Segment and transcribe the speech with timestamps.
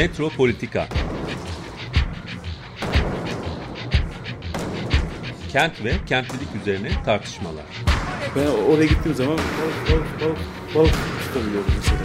[0.00, 0.88] Metropolitika
[5.52, 7.64] Kent ve kentlilik üzerine tartışmalar.
[8.36, 10.38] Ben oraya gittiğim zaman balık, balık, balık,
[10.74, 10.94] balık
[11.26, 12.00] tutabiliyordum mesela.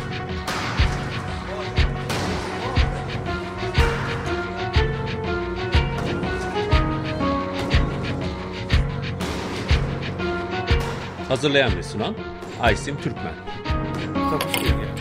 [11.28, 12.16] Hazırlayan ve sunan
[12.62, 13.55] Aysim Türkmen.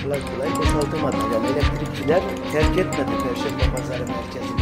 [0.04, 1.16] Kolay kolay boşaltamadı.
[1.34, 2.20] Yani elektrikçiler
[2.52, 4.60] terk etmedi Perşembe Pazarı merkezini.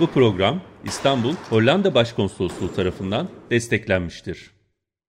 [0.00, 4.54] Bu program İstanbul Hollanda Başkonsolosluğu tarafından desteklenmiştir.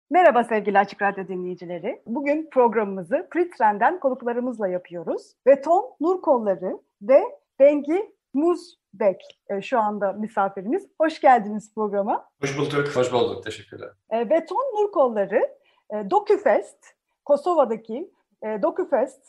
[0.09, 2.01] Merhaba sevgili Açık Radyo dinleyicileri.
[2.05, 5.21] Bugün programımızı Pritren'den konuklarımızla yapıyoruz.
[5.45, 7.23] Beton Nur Kolları ve
[7.59, 10.87] Bengi Muzbek e, şu anda misafirimiz.
[11.01, 12.29] Hoş geldiniz programa.
[12.41, 12.95] Hoş bulduk.
[12.95, 13.43] Hoş bulduk.
[13.43, 13.89] Teşekkürler.
[14.13, 15.49] E, Beton Nur Kolları
[15.93, 16.77] e, Dokufest,
[17.25, 18.14] Kosova'daki
[18.45, 19.21] e, Dokufest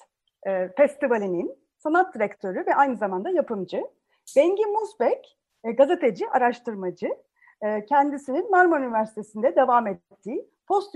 [0.46, 3.82] e, Festivali'nin sanat direktörü ve aynı zamanda yapımcı.
[4.36, 7.08] Bengi Muzbek, e, gazeteci, araştırmacı.
[7.62, 10.94] E, kendisinin Marmara Üniversitesi'nde devam ettiği post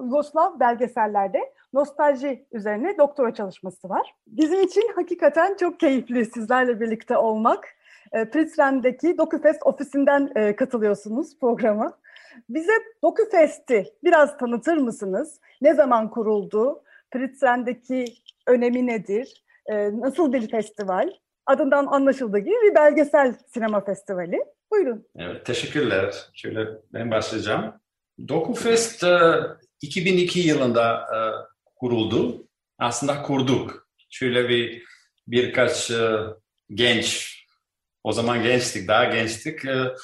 [0.00, 4.14] Yugoslav belgesellerde nostalji üzerine doktora çalışması var.
[4.26, 7.68] Bizim için hakikaten çok keyifli sizlerle birlikte olmak.
[8.12, 11.98] E, Prizren'deki Dokufest ofisinden e, katılıyorsunuz programa.
[12.48, 15.40] Bize Dokufest'i biraz tanıtır mısınız?
[15.60, 16.82] Ne zaman kuruldu?
[17.12, 18.14] Prizren'deki
[18.46, 19.44] önemi nedir?
[19.66, 21.10] E, nasıl bir festival?
[21.46, 24.44] Adından anlaşıldığı gibi bir belgesel sinema festivali.
[24.70, 25.06] Buyurun.
[25.16, 26.14] Evet, teşekkürler.
[26.34, 27.74] Şöyle ben başlayacağım.
[28.28, 29.20] Dokufest e,
[29.80, 31.18] 2002 yılında e,
[31.76, 32.48] kuruldu.
[32.78, 33.88] Aslında kurduk.
[34.10, 34.84] Şöyle bir
[35.26, 36.10] birkaç e,
[36.74, 37.36] genç,
[38.04, 39.64] o zaman gençtik, daha gençtik.
[39.64, 39.94] E,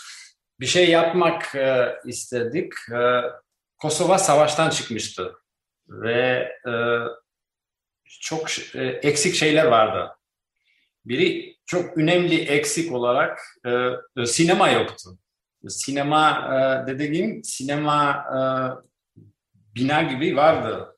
[0.60, 2.72] bir şey yapmak e, istedik.
[2.92, 3.22] E,
[3.78, 5.34] Kosova savaştan çıkmıştı
[5.88, 6.72] ve e,
[8.20, 10.16] çok e, eksik şeyler vardı.
[11.04, 13.40] Biri çok önemli eksik olarak
[14.16, 15.18] e, sinema yoktu.
[15.68, 18.40] Sinema e, dediğim sinema e,
[19.74, 20.96] bina gibi vardı.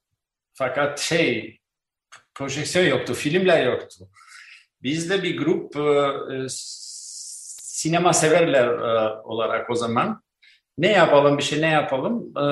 [0.55, 1.61] Fakat şey
[2.35, 4.09] projeksiyon yoktu, filmler yoktu.
[4.83, 10.23] Biz de bir grup e, sinema severler e, olarak o zaman
[10.79, 12.45] ne yapalım bir şey ne yapalım e,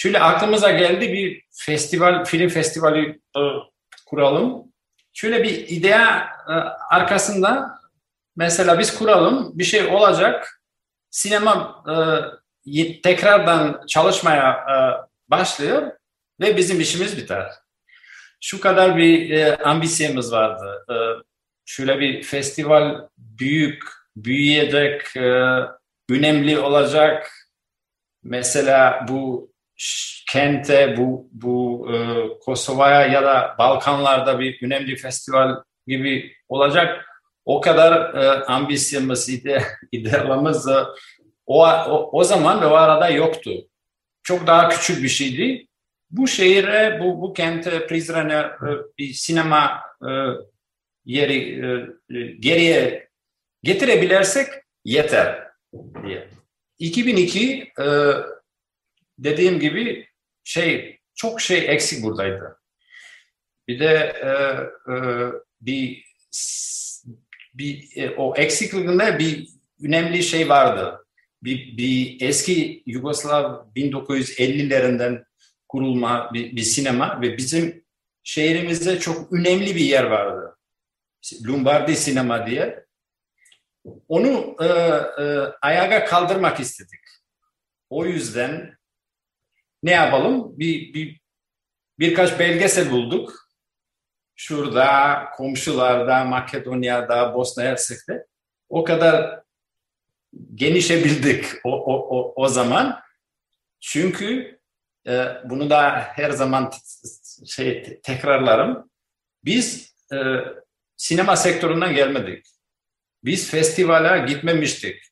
[0.00, 3.40] şöyle aklımıza geldi bir festival film festivali e,
[4.06, 4.72] kuralım
[5.12, 6.18] şöyle bir idea
[6.48, 6.52] e,
[6.90, 7.80] arkasında
[8.36, 10.62] mesela biz kuralım bir şey olacak
[11.10, 14.76] sinema e, tekrardan çalışmaya e,
[15.30, 15.92] başlıyor
[16.40, 17.52] ve bizim işimiz biter.
[18.40, 20.84] Şu kadar bir e, ambisyamız vardı.
[20.90, 20.94] E,
[21.64, 23.82] şöyle bir festival büyük,
[24.16, 25.30] büyüyecek, e,
[26.10, 27.32] önemli olacak.
[28.22, 29.49] Mesela bu
[30.30, 31.96] kente, bu, bu e,
[32.40, 37.06] Kosova'ya ya da Balkanlarda bir önemli festival gibi olacak.
[37.44, 40.76] O kadar e, ambisyamız, ide, idealımız e,
[41.46, 43.50] o, o, o zaman ve o arada yoktu.
[44.22, 45.66] Çok daha küçük bir şeydi.
[46.10, 50.10] Bu şehire, bu, bu kente, Prizren'e e, bir sinema e,
[51.04, 53.08] yeri e, geriye
[53.62, 54.46] getirebilirsek
[54.84, 55.48] yeter
[56.06, 56.28] diye.
[56.78, 57.86] 2002 e,
[59.24, 60.08] dediğim gibi
[60.44, 62.56] şey çok şey eksik buradaydı.
[63.68, 64.30] Bir de e,
[64.92, 64.96] e,
[65.60, 66.10] bir
[67.54, 69.48] bir e, o eksikliğinde bir
[69.84, 71.06] önemli şey vardı.
[71.42, 75.24] Bir, bir eski Yugoslav 1950'lerinden
[75.68, 77.84] kurulma bir, bir sinema ve bizim
[78.22, 80.56] şehrimizde çok önemli bir yer vardı.
[81.46, 82.84] Lombardi sinema diye.
[84.08, 85.24] Onu e, e,
[85.62, 87.00] ayağa kaldırmak istedik.
[87.90, 88.79] O yüzden
[89.82, 90.58] ne yapalım?
[90.58, 91.20] Bir, bir
[91.98, 93.50] birkaç belgesel bulduk.
[94.36, 98.26] Şurada, komşularda, Makedonya'da, Bosna Hersek'te.
[98.68, 99.40] O kadar
[100.54, 103.00] genişebildik o, o, o, o zaman.
[103.80, 104.58] Çünkü
[105.06, 106.72] e, bunu da her zaman
[107.46, 108.90] şey tekrarlarım.
[109.44, 110.16] Biz e,
[110.96, 112.46] sinema sektöründen gelmedik.
[113.24, 115.02] Biz festivale gitmemiştik.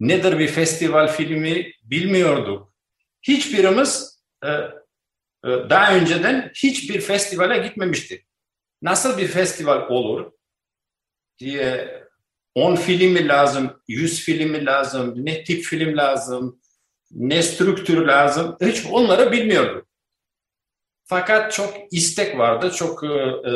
[0.00, 2.74] Nedir bir festival filmi bilmiyorduk.
[3.22, 4.11] Hiçbirimiz
[5.44, 8.26] daha önceden hiçbir festivale gitmemiştik.
[8.82, 10.32] Nasıl bir festival olur
[11.38, 12.02] diye
[12.54, 16.60] 10 filmi lazım, 100 filmi lazım, ne tip film lazım,
[17.10, 19.88] ne strüktür lazım, hiç onları bilmiyorduk.
[21.04, 23.52] Fakat çok istek vardı, çok e, e,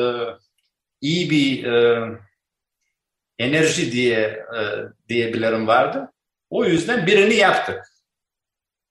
[1.01, 2.09] iyi bir e,
[3.39, 4.21] enerji diye
[4.57, 4.61] e,
[5.09, 6.13] diyebilirim vardı.
[6.51, 7.85] O yüzden birini yaptık.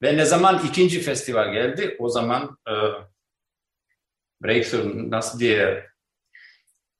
[0.05, 2.73] Ve ne zaman ikinci festival geldi, o zaman e,
[4.43, 5.89] Breakthrough nasıl diye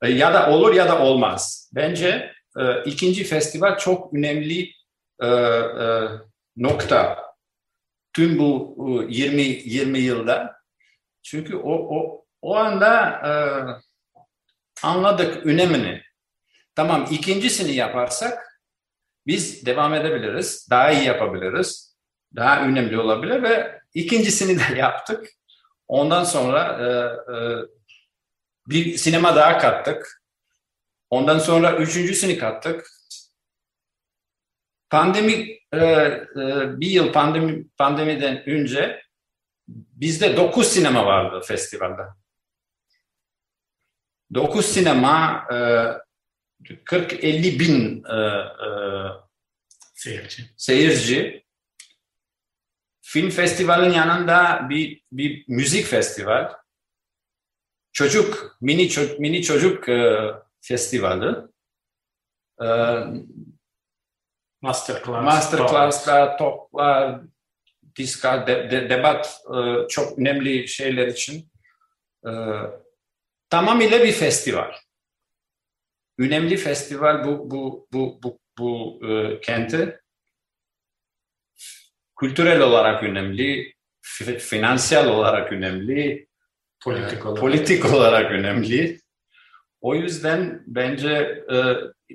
[0.02, 1.72] E, ya da olur ya da olmaz.
[1.76, 4.72] Bence e, ikinci festival çok önemli
[5.22, 6.10] e, e,
[6.58, 7.26] nokta.
[8.14, 8.78] Tüm bu
[9.10, 10.56] e, 20 20 yılda.
[11.24, 13.32] Çünkü o o o anda e,
[14.88, 16.02] anladık önemini.
[16.76, 18.62] Tamam ikincisini yaparsak
[19.28, 21.95] biz devam edebiliriz, daha iyi yapabiliriz,
[22.36, 25.28] daha önemli olabilir ve ikincisini de yaptık.
[25.88, 26.86] Ondan sonra e,
[27.36, 27.38] e,
[28.68, 30.22] bir sinema daha kattık.
[31.10, 32.88] Ondan sonra üçüncüsünü kattık.
[34.90, 36.26] Pandemi e, e,
[36.80, 39.02] bir yıl pandemi pandemiden önce
[39.68, 42.02] bizde dokuz sinema vardı festivalde.
[44.34, 45.56] Dokuz sinema e,
[46.74, 48.70] 40-50 bin e, e,
[49.94, 50.44] Seyirci.
[50.58, 51.45] seyirci.
[53.08, 56.54] Film festivalin yanında bir, bir müzik festival.
[57.94, 60.32] Çocuk, mini, ço- mini çocuk e,
[60.62, 61.36] festivali.
[62.62, 62.68] E,
[64.62, 65.24] Masterclass.
[65.26, 67.22] masterclasslar, toplar,
[67.96, 71.52] diska, de- de- debat e, çok önemli şeyler için.
[72.28, 72.32] E,
[73.50, 74.72] tamamıyla bir festival.
[76.20, 80.00] Önemli festival bu bu bu bu bu e, kenti.
[82.20, 83.74] Kültürel olarak önemli,
[84.04, 86.28] fi- finansal olarak önemli,
[86.84, 87.40] Politik e, olarak.
[87.42, 89.00] politik olarak önemli.
[89.82, 91.12] O yüzden bence
[91.54, 91.58] e,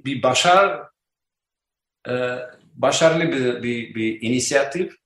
[0.05, 0.83] bir başar
[2.09, 2.39] e,
[2.75, 4.97] başarılı bir, bir, bir inisiyatif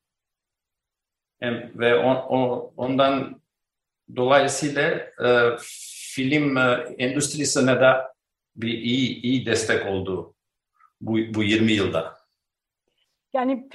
[1.41, 3.41] Hem- ve on, o- ondan
[4.17, 4.91] dolayısıyla
[5.25, 5.57] e,
[6.15, 7.93] film e, endüstrisine de
[8.57, 10.35] bir iyi iyi destek oldu
[11.01, 12.17] bu, bu 20 yılda.
[13.33, 13.69] Yani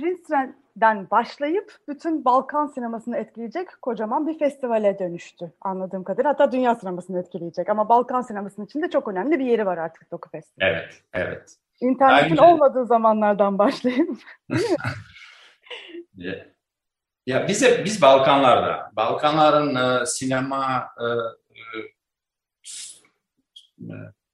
[0.75, 6.29] Princeton'den başlayıp bütün Balkan sinemasını etkileyecek kocaman bir festivale dönüştü anladığım kadarıyla.
[6.31, 10.29] Hatta dünya sinemasını etkileyecek ama Balkan sinemasının içinde çok önemli bir yeri var artık Doku
[10.29, 10.71] Festivali.
[10.71, 11.55] Evet, evet.
[11.81, 14.17] İnternetin Bence- olmadığı zamanlardan başlayıp.
[16.17, 16.45] Ya-
[17.25, 21.05] Ya bize biz Balkanlarda, Balkanların e, sinema e,
[21.55, 21.59] e,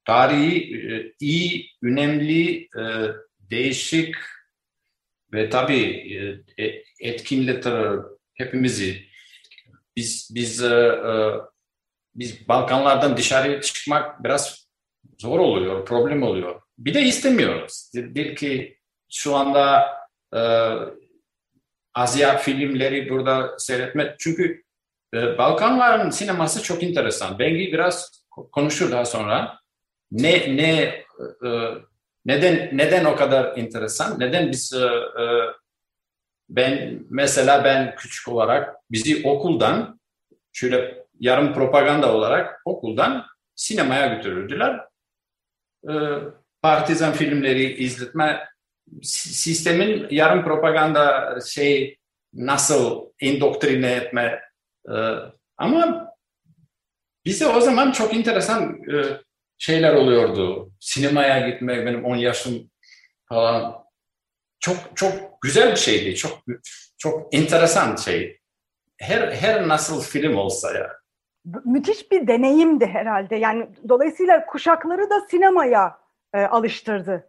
[0.05, 2.83] tarihi e, iyi, önemli, e,
[3.51, 4.15] değişik
[5.33, 5.83] ve tabii
[6.57, 7.99] e, e, etkinlikler
[8.33, 9.03] hepimizi
[9.95, 11.01] biz biz e,
[12.15, 14.67] biz Balkanlardan dışarıya çıkmak biraz
[15.17, 16.61] zor oluyor, problem oluyor.
[16.77, 17.91] Bir de istemiyoruz.
[17.95, 18.77] Belki
[19.11, 19.87] şu anda
[21.93, 24.19] Asya filmleri burada seyretmek.
[24.19, 24.63] Çünkü
[25.13, 27.39] Balkanların sineması çok enteresan.
[27.39, 29.59] Bengi biraz ko- konuşur daha sonra.
[30.11, 31.03] Ne ne
[32.25, 34.19] neden neden o kadar enteresan?
[34.19, 35.23] Neden biz e, e,
[36.49, 39.99] ben mesela ben küçük olarak bizi okuldan
[40.53, 43.25] şöyle yarım propaganda olarak okuldan
[43.55, 44.79] sinemaya götürürdüler.
[45.89, 45.93] E,
[46.61, 48.47] partizan filmleri izletme
[49.01, 51.97] si- sistemin yarım propaganda şey
[52.33, 54.41] nasıl indoktrine etme
[54.89, 54.93] e,
[55.57, 56.11] ama
[57.25, 59.21] bize o zaman çok enteresan e,
[59.57, 60.71] şeyler oluyordu.
[60.79, 62.71] Sinemaya gitmek benim 10 yaşım
[63.29, 63.85] falan
[64.59, 66.15] çok çok güzel bir şeydi.
[66.15, 66.41] Çok
[66.97, 68.39] çok enteresan şey.
[68.97, 70.91] Her her nasıl film olsa ya.
[71.65, 73.35] Müthiş bir deneyimdi herhalde.
[73.35, 75.99] Yani dolayısıyla kuşakları da sinemaya
[76.33, 77.27] e, alıştırdı.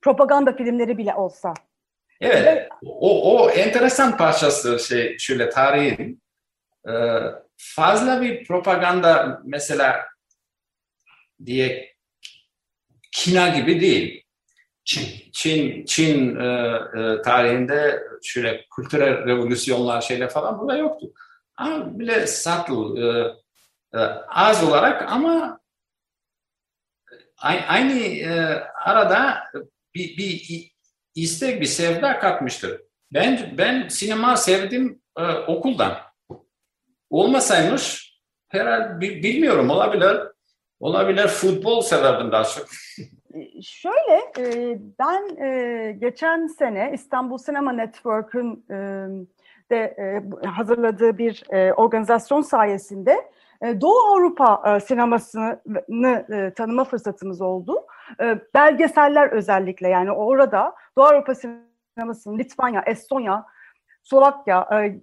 [0.00, 1.54] Propaganda filmleri bile olsa.
[2.20, 2.68] Evet.
[2.82, 6.22] O, o enteresan parçası şey şöyle tarihin
[6.88, 6.92] e,
[7.56, 10.06] fazla bir propaganda mesela
[11.44, 11.96] diye
[13.12, 14.22] Kina gibi değil.
[14.84, 15.30] Çin.
[15.32, 21.12] Çin Çin e, e, tarihinde şöyle kültürel revolüsyonlar şeyler falan burada yoktu.
[21.56, 23.34] Ama bile subtle, e,
[23.94, 25.60] e, az olarak ama
[27.68, 28.30] aynı e,
[28.84, 29.38] arada
[29.94, 30.70] bir, bir
[31.14, 32.80] istek, bir sevda katmıştır.
[33.12, 35.98] Ben ben sinema sevdim e, okuldan.
[37.10, 38.16] Olmasaymış
[38.48, 40.16] herhalde bi- bilmiyorum olabilir.
[40.80, 42.66] Olabilir futbol severdim daha çok.
[43.34, 48.64] E, Şöyle, e, ben e, geçen sene İstanbul Sinema Network'ün
[49.70, 49.96] de
[50.46, 51.44] hazırladığı bir
[51.76, 53.30] organizasyon sayesinde
[53.80, 57.86] Doğu Avrupa sinemasını tanıma fırsatımız oldu.
[58.54, 63.46] Belgeseller özellikle yani orada Doğu Avrupa sinemasının Litvanya, Estonya,
[64.02, 65.00] Slovakya e,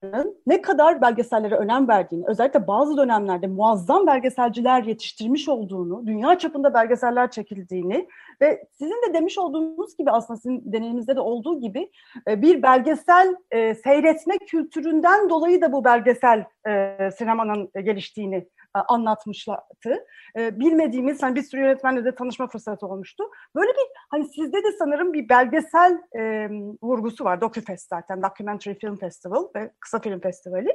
[0.00, 6.74] sinemalarının ne kadar belgesellere önem verdiğini, özellikle bazı dönemlerde muazzam belgeselciler yetiştirmiş olduğunu, dünya çapında
[6.74, 8.08] belgeseller çekildiğini
[8.42, 11.90] ve sizin de demiş olduğunuz gibi aslında sizin deneyiminizde de olduğu gibi
[12.28, 20.06] e, bir belgesel e, seyretme kültüründen dolayı da bu belgesel e, sinemanın geliştiğini anlatmışlardı.
[20.38, 23.24] E, bilmediğimiz hani bir sürü yönetmenle de tanışma fırsatı olmuştu.
[23.56, 26.48] Böyle bir hani sizde de sanırım bir belgesel e,
[26.82, 27.40] vurgusu var.
[27.40, 30.70] DocuFest zaten Documentary Film Festival ve Kısa Film Festivali.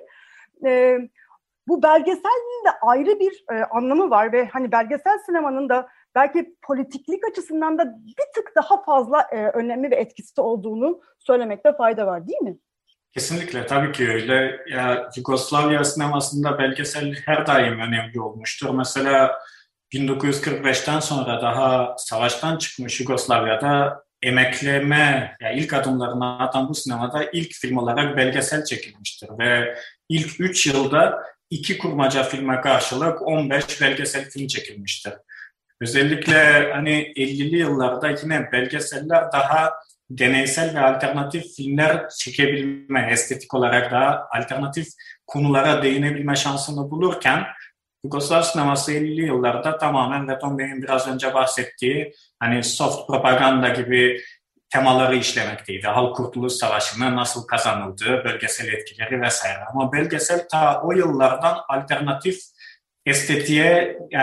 [0.65, 0.99] E,
[1.67, 7.23] bu belgeselin de ayrı bir e, anlamı var ve hani belgesel sinemanın da belki politiklik
[7.31, 12.41] açısından da bir tık daha fazla e, önemi ve etkisi olduğunu söylemekte fayda var değil
[12.41, 12.57] mi?
[13.13, 14.59] Kesinlikle tabii ki öyle.
[14.71, 18.69] Ya, Yugoslavya sinemasında belgesel her daim önemli olmuştur.
[18.69, 19.39] Mesela
[19.93, 27.77] 1945'ten sonra daha savaştan çıkmış Yugoslavya'da emekleme, ya ilk adımlarını atan bu sinemada ilk film
[27.77, 29.77] olarak belgesel çekilmiştir ve
[30.09, 35.13] ilk 3 yılda iki kurmaca filme karşılık 15 belgesel film çekilmiştir.
[35.85, 39.73] Özellikle hani 50'li yıllarda yine belgeseller daha
[40.09, 44.87] deneysel ve alternatif filmler çekebilme, estetik olarak daha alternatif
[45.27, 47.43] konulara değinebilme şansını bulurken
[48.03, 54.21] Yugoslav sineması 50'li yıllarda tamamen Beton Bey'in biraz önce bahsettiği hani soft propaganda gibi
[54.69, 55.87] temaları işlemekteydi.
[55.87, 59.59] Halk Kurtuluş Savaşı'nın nasıl kazanıldığı, bölgesel etkileri vesaire.
[59.73, 62.39] Ama belgesel ta o yıllardan alternatif
[63.05, 64.21] estetiğe e,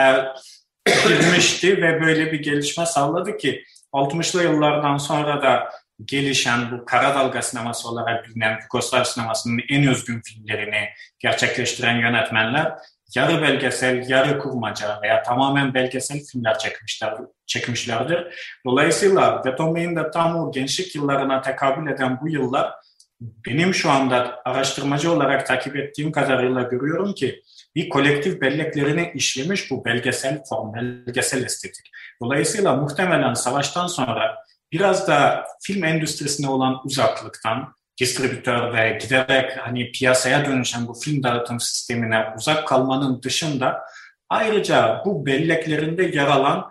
[0.86, 5.70] girmişti ve böyle bir gelişme sağladı ki 60'lı yıllardan sonra da
[6.04, 12.72] gelişen bu kara dalga sineması olarak bilinen Yugoslav sinemasının en özgün filmlerini gerçekleştiren yönetmenler
[13.16, 17.14] yarı belgesel, yarı kurmaca veya tamamen belgesel filmler çekmişler,
[17.46, 18.26] çekmişlerdir.
[18.66, 22.72] Dolayısıyla Beton Bey'in de tam o gençlik yıllarına tekabül eden bu yıllar
[23.20, 27.42] benim şu anda araştırmacı olarak takip ettiğim kadarıyla görüyorum ki
[27.74, 31.90] bir kolektif belleklerini işlemiş bu belgesel form, belgesel estetik.
[32.22, 34.36] Dolayısıyla muhtemelen savaştan sonra
[34.72, 41.60] biraz da film endüstrisine olan uzaklıktan, distribütör ve giderek hani piyasaya dönüşen bu film dağıtım
[41.60, 43.82] sistemine uzak kalmanın dışında
[44.28, 46.70] ayrıca bu belleklerinde yer alan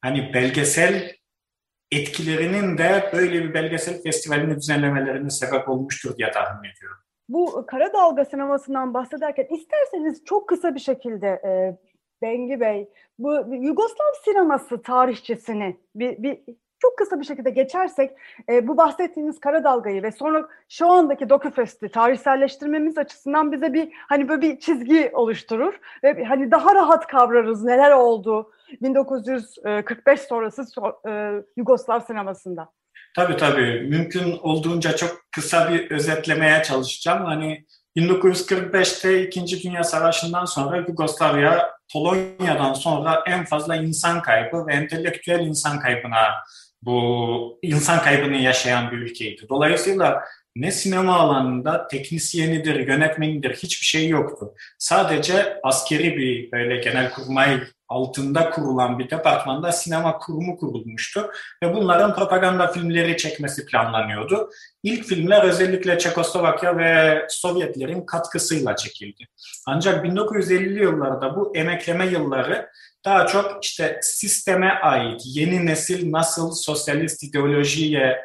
[0.00, 1.14] hani belgesel
[1.92, 6.98] etkilerinin de böyle bir belgesel festivalini düzenlemelerine sebep olmuştur diye tahmin ediyorum.
[7.28, 11.78] Bu kara dalga sinemasından bahsederken isterseniz çok kısa bir şekilde e,
[12.22, 16.40] Bengi Bey bu Yugoslav sineması tarihçesini bir, bir
[16.78, 18.10] çok kısa bir şekilde geçersek
[18.48, 24.28] e, bu bahsettiğiniz kara dalgayı ve sonra şu andaki Dokufest'i tarihselleştirmemiz açısından bize bir hani
[24.28, 30.64] böyle bir çizgi oluşturur ve hani daha rahat kavrarız neler oldu 1945 sonrası
[31.08, 32.68] e, Yugoslav sinemasında.
[33.16, 33.80] Tabii tabii.
[33.80, 37.24] Mümkün olduğunca çok kısa bir özetlemeye çalışacağım.
[37.24, 37.64] Hani
[37.96, 45.80] 1945'te İkinci Dünya Savaşı'ndan sonra Yugoslavya Polonya'dan sonra en fazla insan kaybı ve entelektüel insan
[45.80, 46.34] kaybına
[46.82, 49.46] bu insan kaybını yaşayan bir ülkeydi.
[49.48, 50.22] Dolayısıyla
[50.56, 54.54] ne sinema alanında teknisyenidir, yönetmenidir hiçbir şey yoktu.
[54.78, 61.30] Sadece askeri bir böyle genel kurmay altında kurulan bir departmanda sinema kurumu kurulmuştu
[61.62, 64.50] ve bunların propaganda filmleri çekmesi planlanıyordu.
[64.82, 69.28] İlk filmler özellikle Çekoslovakya ve Sovyetlerin katkısıyla çekildi.
[69.66, 72.68] Ancak 1950'li yıllarda bu emekleme yılları
[73.04, 78.16] daha çok işte sisteme ait yeni nesil nasıl sosyalist ideolojiye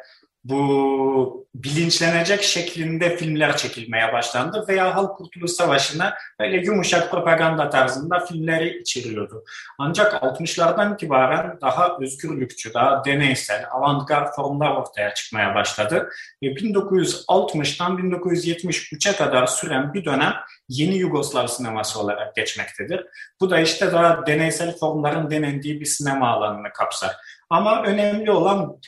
[0.44, 8.78] bu bilinçlenecek şeklinde filmler çekilmeye başlandı veya Halk Kurtuluş Savaşı'na böyle yumuşak propaganda tarzında filmleri
[8.78, 9.44] içeriyordu.
[9.78, 16.08] Ancak 60'lardan itibaren daha özgürlükçü, daha deneysel, avantgard formlar ortaya çıkmaya başladı.
[16.42, 20.34] Ve 1960'tan 1973'e kadar süren bir dönem
[20.68, 23.06] yeni Yugoslav sineması olarak geçmektedir.
[23.40, 27.16] Bu da işte daha deneysel formların denendiği bir sinema alanını kapsar.
[27.54, 28.78] Ama önemli olan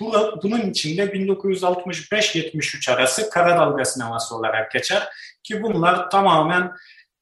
[0.43, 5.09] bunun içinde 1965-73 arası kara dalga sineması olarak geçer.
[5.43, 6.73] Ki bunlar tamamen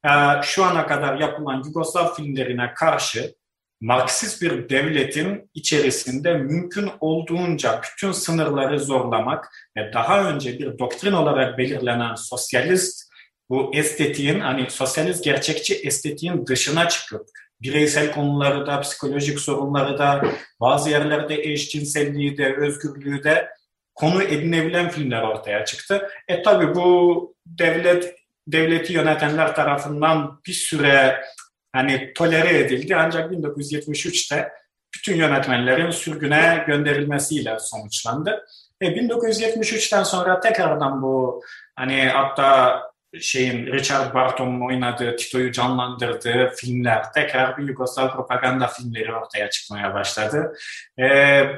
[0.05, 0.11] e,
[0.43, 3.35] şu ana kadar yapılan Yugoslav filmlerine karşı
[3.81, 11.59] Marksist bir devletin içerisinde mümkün olduğunca bütün sınırları zorlamak ve daha önce bir doktrin olarak
[11.59, 13.13] belirlenen sosyalist
[13.51, 17.27] bu estetiğin hani sosyalist gerçekçi estetiğin dışına çıkıp
[17.65, 20.23] bireysel konuları da, psikolojik sorunları da,
[20.61, 23.49] bazı yerlerde eşcinselliği de, özgürlüğü de
[23.95, 26.09] konu edinebilen filmler ortaya çıktı.
[26.29, 28.15] E tabi bu devlet
[28.47, 31.25] devleti yönetenler tarafından bir süre
[31.73, 34.49] hani tolere edildi ancak 1973'te
[34.95, 38.47] bütün yönetmenlerin sürgüne gönderilmesiyle sonuçlandı.
[38.81, 41.43] E 1973'ten sonra tekrardan bu
[41.77, 42.81] hani hatta
[43.21, 50.57] şeyin Richard Barton'un oynadığı, Tito'yu canlandırdığı filmler, tekrar bir Yugoslav propaganda filmleri ortaya çıkmaya başladı.
[50.99, 51.05] E,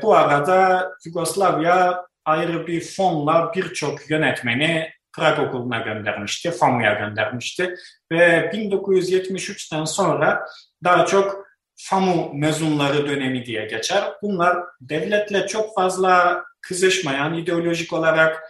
[0.03, 7.75] bu arada Yugoslavya ayrı bir fonla birçok yönetmeni Prag Okulu'na göndermişti, FAMU'ya göndermişti.
[8.13, 10.47] Ve 1973'ten sonra
[10.85, 11.47] daha çok
[11.77, 14.05] FAMU mezunları dönemi diye geçer.
[14.23, 18.43] Bunlar devletle çok fazla kızışmayan, ideolojik olarak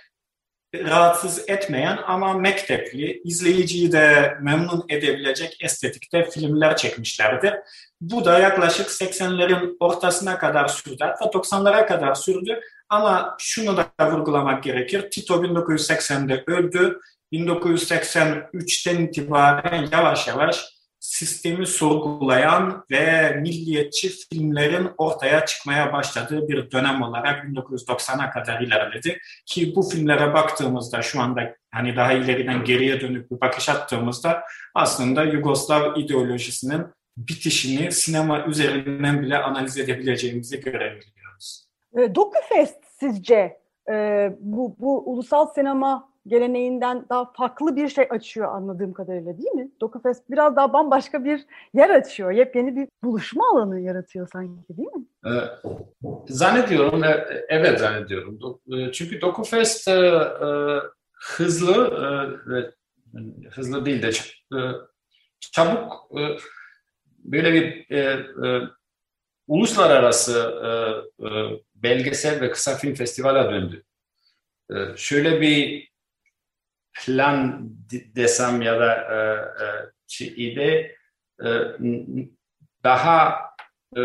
[0.75, 7.55] rahatsız etmeyen ama mektepli, izleyiciyi de memnun edebilecek estetikte filmler çekmişlerdi.
[8.01, 10.97] Bu da yaklaşık 80'lerin ortasına kadar sürdü.
[11.01, 12.61] Hatta 90'lara kadar sürdü.
[12.89, 15.11] Ama şunu da vurgulamak gerekir.
[15.11, 17.01] Tito 1980'de öldü.
[17.33, 20.76] 1983'ten itibaren yavaş yavaş
[21.07, 29.19] sistemi sorgulayan ve milliyetçi filmlerin ortaya çıkmaya başladığı bir dönem olarak 1990'a kadar ilerledi.
[29.47, 34.43] Ki bu filmlere baktığımızda şu anda hani daha ileriden geriye dönük bir bakış attığımızda
[34.75, 36.87] aslında Yugoslav ideolojisinin
[37.17, 41.67] bitişini sinema üzerinden bile analiz edebileceğimizi görebiliyoruz.
[41.99, 43.61] E, Dokufest sizce
[43.91, 49.71] e, bu, bu ulusal sinema geleneğinden daha farklı bir şey açıyor anladığım kadarıyla değil mi?
[49.81, 52.31] Dokufest biraz daha bambaşka bir yer açıyor.
[52.31, 55.05] Yepyeni bir buluşma alanı yaratıyor sanki değil mi?
[55.27, 55.31] Ee,
[56.29, 58.61] zannediyorum, e, evet zannediyorum.
[58.73, 60.21] E, çünkü Dokufest e,
[61.13, 61.75] hızlı,
[63.51, 64.11] hızlı değil de
[65.53, 66.11] çabuk
[67.25, 67.87] böyle bir
[69.49, 70.55] uluslararası
[71.75, 73.83] belgesel ve kısa film festivale döndü.
[74.97, 75.89] Şöyle bir
[77.05, 77.71] plan
[78.17, 80.97] desem ya da e, e, ide
[81.45, 81.49] e,
[82.85, 83.39] daha
[83.97, 84.01] e,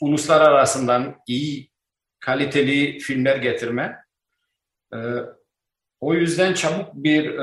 [0.00, 1.70] uluslar arasından iyi
[2.20, 4.02] kaliteli filmler getirme.
[6.00, 7.36] O yüzden çabuk bir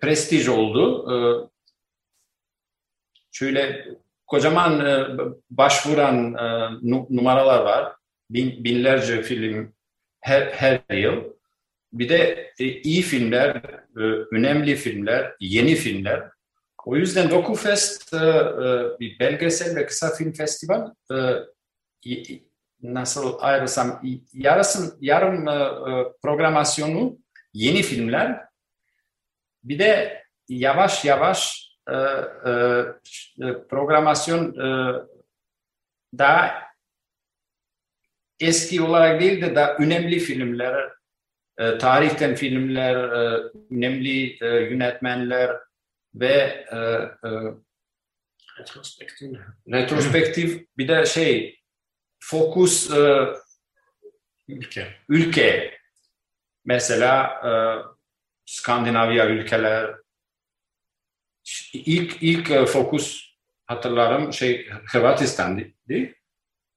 [0.00, 1.08] prestij oldu.
[3.32, 3.88] Şöyle
[4.26, 4.80] kocaman
[5.50, 6.32] başvuran
[7.10, 7.96] numaralar var.
[8.30, 9.74] Bin, binlerce film
[10.20, 11.35] her, her yıl.
[11.98, 13.56] Bir de e, iyi filmler,
[13.96, 14.00] e,
[14.32, 16.22] önemli filmler, yeni filmler.
[16.84, 21.16] O yüzden DokuFest e, e, bir belgesel ve kısa film festival e,
[22.82, 27.18] nasıl ayrılsam yarısın, yarım e, e, programasyonu
[27.52, 28.46] yeni filmler
[29.64, 32.52] bir de yavaş yavaş e, e,
[33.46, 34.94] e programasyon e,
[36.18, 36.62] daha
[38.40, 40.92] eski olarak değil de daha önemli filmler
[41.58, 45.56] e, tarihten filmler, e, önemli e, yönetmenler
[46.14, 46.76] ve e,
[47.28, 47.30] e,
[48.58, 49.30] retrospektif.
[49.72, 51.60] retrospektif bir de şey
[52.20, 53.26] fokus e,
[54.48, 54.94] ülke.
[55.08, 55.78] ülke.
[56.64, 57.50] Mesela e,
[58.46, 59.94] Skandinavya ülkeler
[61.72, 65.62] ilk ilk e, fokus hatırlarım şey Hırvatistan'dı.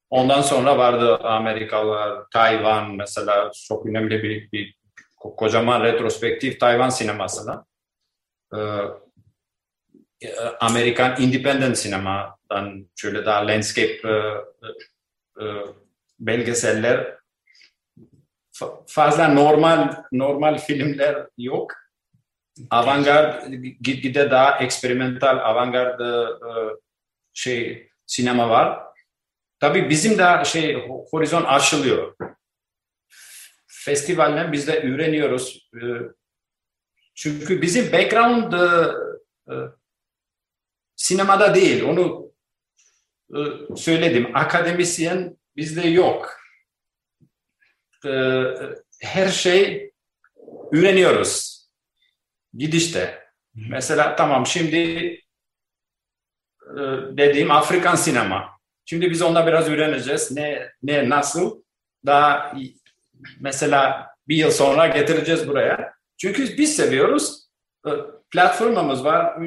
[0.10, 4.76] Ondan sonra vardı Amerikalılar, Tayvan mesela çok önemli bir, bir
[5.20, 7.66] kocaman retrospektif Tayvan sinemasına.
[8.56, 8.58] Ee,
[10.60, 14.14] Amerikan independent sinemadan şöyle daha landscape e,
[15.44, 15.46] e,
[16.20, 17.20] belgeseller
[18.88, 21.74] fazla normal normal filmler yok.
[22.70, 26.28] Avantgard gitgide daha eksperimental avantgard e,
[27.34, 28.89] şey sinema var.
[29.60, 32.16] Tabii bizim de şey horizon açılıyor.
[33.68, 35.70] Festivalden biz de öğreniyoruz.
[35.76, 35.80] Ee,
[37.16, 38.92] çünkü bizim background e,
[39.54, 39.56] e,
[40.96, 41.84] sinemada değil.
[41.84, 42.32] Onu
[43.36, 43.40] e,
[43.76, 44.36] söyledim.
[44.38, 46.40] Akademisyen bizde yok.
[49.02, 49.92] Her şey
[50.74, 51.60] öğreniyoruz.
[52.54, 53.30] Gidişte.
[53.70, 54.78] Mesela tamam şimdi
[57.18, 58.59] dediğim Afrikan sinema
[58.90, 60.32] Şimdi biz onda biraz öğreneceğiz.
[60.32, 61.62] Ne, ne nasıl?
[62.06, 62.54] Daha
[63.40, 65.94] mesela bir yıl sonra getireceğiz buraya.
[66.18, 67.50] Çünkü biz seviyoruz.
[68.32, 69.38] Platformumuz var,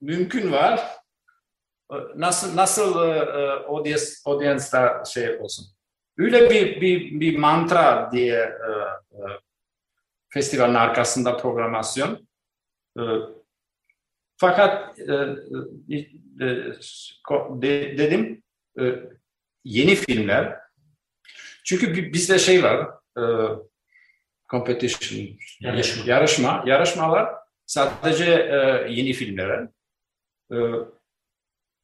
[0.00, 0.80] mümkün var.
[2.16, 2.98] Nasıl nasıl
[3.66, 5.66] audience, audience da şey olsun.
[6.18, 8.58] Öyle bir, bir, bir mantra diye
[10.28, 12.28] festivalin arkasında programasyon.
[14.36, 14.98] Fakat
[17.98, 18.43] dedim
[18.80, 18.84] e,
[19.64, 20.58] yeni filmler.
[21.64, 23.22] Çünkü bizde şey var, e,
[24.50, 25.28] competition,
[25.60, 26.04] yarışma.
[26.06, 27.34] yarışma, yarışmalar
[27.66, 29.68] sadece e, yeni filmlere.
[30.52, 30.56] E,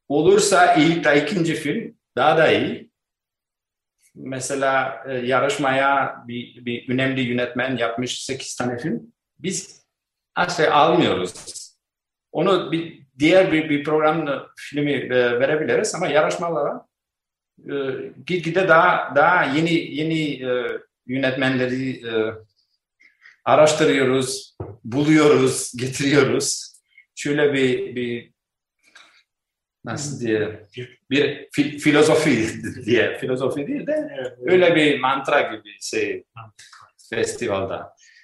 [0.09, 2.91] olursa ilk da ikinci film daha da iyi.
[4.15, 9.13] Mesela e, yarışmaya bir, bir önemli yönetmen yapmış sekiz tane film.
[9.39, 9.87] Biz
[10.35, 11.61] asla almıyoruz.
[12.33, 16.87] Onu bir diğer bir, bir program filmi e, verebiliriz ama yarışmalara
[17.59, 17.75] e,
[18.27, 22.35] gitgide daha daha yeni yeni e, yönetmenleri e,
[23.45, 26.71] araştırıyoruz, buluyoruz, getiriyoruz.
[27.15, 28.33] Şöyle bir, bir
[29.85, 30.67] nasıl diye
[31.11, 34.11] bir fil, filozofi diye filozofi değil de
[34.47, 36.25] öyle bir mantra gibi şey
[37.11, 37.75] festivalde.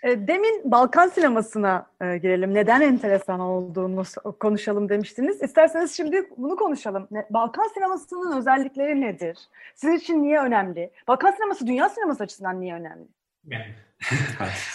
[0.02, 2.54] E, Demin Balkan sinemasına e, girelim.
[2.54, 4.02] Neden enteresan olduğunu
[4.40, 5.42] konuşalım demiştiniz.
[5.42, 7.09] İsterseniz şimdi bunu konuşalım.
[7.30, 9.38] Balkan sinemasının özellikleri nedir?
[9.74, 10.90] Sizin için niye önemli?
[11.09, 13.06] Balkan sineması dünya sineması açısından niye önemli?
[13.46, 13.74] Yani,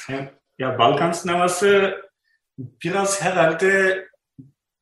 [0.60, 1.95] ya Balkan sineması
[2.57, 4.05] biraz herhalde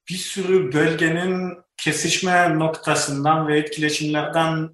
[0.10, 4.70] bir sürü bölgenin kesişme noktasından ve etkileşimlerden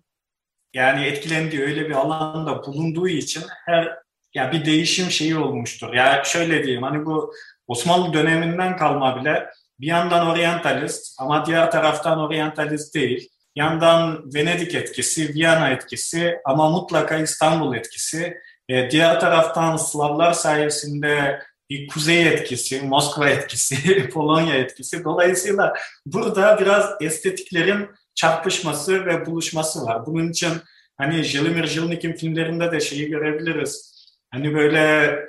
[0.73, 4.04] yani etkilendiği öyle bir alanda bulunduğu için her
[4.35, 5.93] ya bir değişim şeyi olmuştur.
[5.93, 7.33] Ya şöyle diyeyim hani bu
[7.67, 13.29] Osmanlı döneminden kalma bile bir yandan oryantalist ama diğer taraftan oryantalist değil.
[13.55, 18.37] Yandan Venedik etkisi, Viyana etkisi ama mutlaka İstanbul etkisi.
[18.69, 25.03] E, diğer taraftan Slavlar sayesinde bir kuzey etkisi, Moskova etkisi, Polonya etkisi.
[25.03, 25.73] Dolayısıyla
[26.05, 30.05] burada biraz estetiklerin çarpışması ve buluşması var.
[30.05, 30.51] Bunun için
[30.97, 33.94] hani Jelimir Jilnik'in filmlerinde de şeyi görebiliriz.
[34.35, 35.19] Hani böyle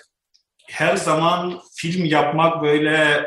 [0.71, 3.27] her zaman film yapmak böyle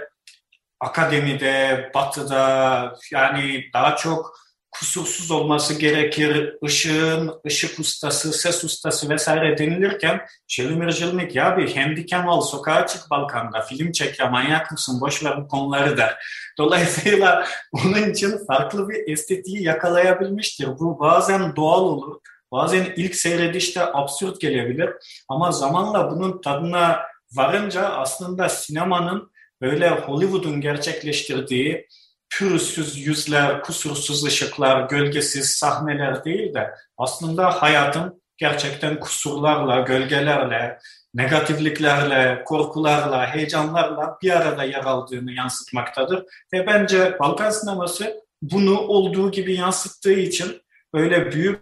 [0.80, 4.39] akademide, batıda yani daha çok
[4.72, 6.56] kusursuz olması gerekir.
[6.62, 13.10] Işığın, ışık ustası, ses ustası vesaire denilirken Şelimir Jilnik ya bir handicam al sokağa çık
[13.10, 16.18] Balkan'da film çek ya manyak mısın boş ver bu konuları der.
[16.58, 20.68] Dolayısıyla onun için farklı bir estetiği yakalayabilmiştir.
[20.80, 22.20] Bu bazen doğal olur.
[22.52, 24.90] Bazen ilk seyredişte absürt gelebilir
[25.30, 27.00] ama zamanla bunun tadına
[27.32, 29.32] varınca aslında sinemanın
[29.62, 31.88] böyle Hollywood'un gerçekleştirdiği
[32.30, 40.80] pürüzsüz yüzler, kusursuz ışıklar, gölgesiz sahneler değil de aslında hayatın gerçekten kusurlarla, gölgelerle,
[41.14, 46.24] negatifliklerle, korkularla, heyecanlarla bir arada yer aldığını yansıtmaktadır.
[46.54, 50.62] Ve bence Balkan sineması bunu olduğu gibi yansıttığı için
[50.93, 51.60] böyle büyük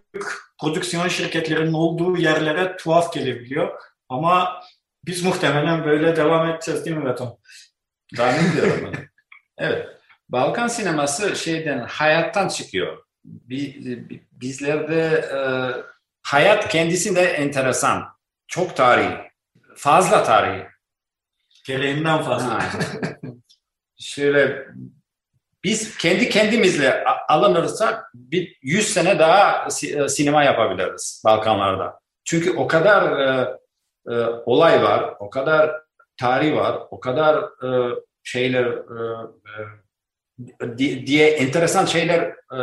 [0.61, 3.81] prodüksiyon şirketlerinin olduğu yerlere tuhaf gelebiliyor.
[4.09, 4.63] Ama
[5.05, 7.39] biz muhtemelen böyle devam edeceğiz değil mi Beton?
[8.17, 9.09] Daha ne diyorum ben?
[9.57, 9.87] Evet.
[10.29, 13.03] Balkan sineması şeyden hayattan çıkıyor.
[13.25, 15.01] Bi- bi- Bizlerde
[15.33, 15.39] e,
[16.23, 18.07] hayat kendisinde enteresan.
[18.47, 19.17] Çok tarihi.
[19.75, 20.67] Fazla tarihi.
[21.65, 22.63] Gereğinden fazla.
[23.99, 24.67] Şöyle
[25.63, 31.99] biz kendi kendimizle alınırsak bir 100 sene daha e, sinema yapabiliriz Balkanlarda.
[32.25, 33.57] Çünkü o kadar e,
[34.09, 34.15] e,
[34.45, 35.71] olay var, o kadar
[36.19, 39.27] tarih var, o kadar e, şeyler e,
[40.61, 42.57] e, di- diye enteresan şeyler e,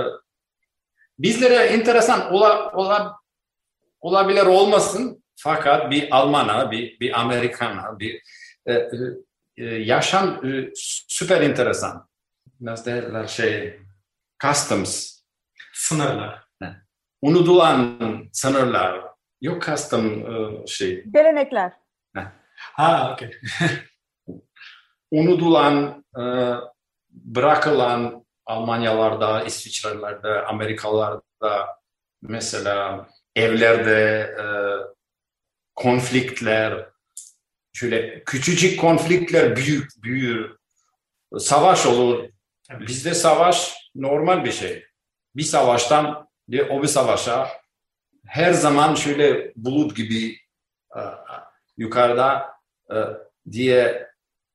[1.18, 3.16] bizlere enteresan ola, ola,
[4.00, 8.22] olabilir olmasın fakat bir Alman'a, bir, bir Amerikan'a, bir
[8.66, 8.88] e, e,
[9.56, 10.70] e, yaşam e,
[11.08, 12.08] süper enteresan.
[12.60, 13.80] Nasıl derler şey,
[14.42, 15.20] customs,
[15.72, 16.44] Sınırlar.
[17.22, 17.98] unutulan
[18.32, 19.04] sınırlar,
[19.40, 21.72] yok custom e, şey, Gelenekler.
[22.54, 23.30] Ha, okey.
[25.10, 26.22] unutulan, e,
[27.10, 31.22] bırakılan Almanyalarda, İsviçrelerde, Amerikalarda
[32.22, 34.44] mesela evlerde e,
[35.74, 36.86] konfliktler,
[37.72, 40.56] şöyle küçücük konfliktler büyük büyür,
[41.38, 42.33] savaş olur.
[42.74, 42.86] Tabii.
[42.86, 44.84] Bizde savaş normal bir şey.
[45.36, 47.48] Bir savaştan bir o bir savaşa
[48.26, 50.36] her zaman şöyle bulut gibi
[50.96, 51.00] e,
[51.76, 52.46] yukarıda
[52.90, 52.96] e,
[53.52, 54.08] diye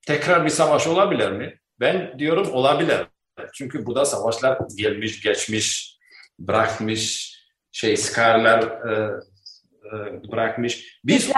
[0.07, 1.59] tekrar bir savaş olabilir mi?
[1.79, 3.07] Ben diyorum olabilir.
[3.53, 5.97] Çünkü burada savaşlar gelmiş, geçmiş,
[6.39, 7.35] bırakmış,
[7.71, 9.11] şey skarlar e,
[9.85, 10.99] e, bırakmış.
[11.05, 11.31] Biz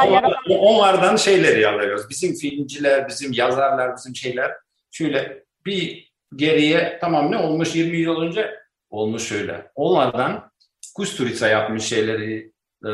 [0.50, 2.10] onlardan şeyleri alıyoruz.
[2.10, 4.52] Bizim filmciler, bizim yazarlar, bizim şeyler
[4.92, 9.72] şöyle bir geriye tamam ne olmuş 20 yıl önce olmuş şöyle.
[9.76, 10.52] Onlardan
[10.96, 12.52] Kusturica yapmış şeyleri
[12.86, 12.92] e,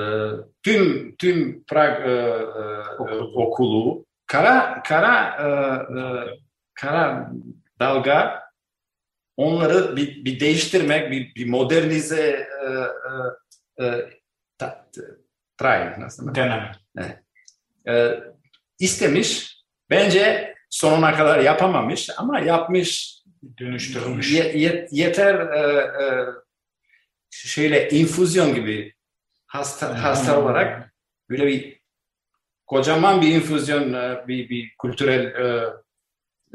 [0.63, 5.47] tüm tüm Prag e, e, okulu kara kara e,
[5.99, 6.01] e,
[6.73, 7.31] kara
[7.79, 8.47] dalga
[9.37, 12.67] onları bir, bir değiştirmek, bir, bir modernize e,
[13.79, 14.09] e, e,
[14.57, 14.87] ta,
[15.57, 16.35] try, nasıl?
[16.35, 16.71] Deneme.
[17.87, 18.19] E,
[18.79, 19.57] istemiş.
[19.89, 23.16] Bence sonuna kadar yapamamış ama yapmış.
[23.59, 24.31] Dönüştürmüş.
[24.31, 25.59] Ye- ye- yeter e,
[26.05, 26.25] e,
[27.29, 28.93] şöyle infüzyon gibi
[29.47, 30.93] hasta, hasta olarak
[31.29, 31.79] böyle bir
[32.65, 35.63] kocaman bir infüzyon, e, bir, bir kültürel e,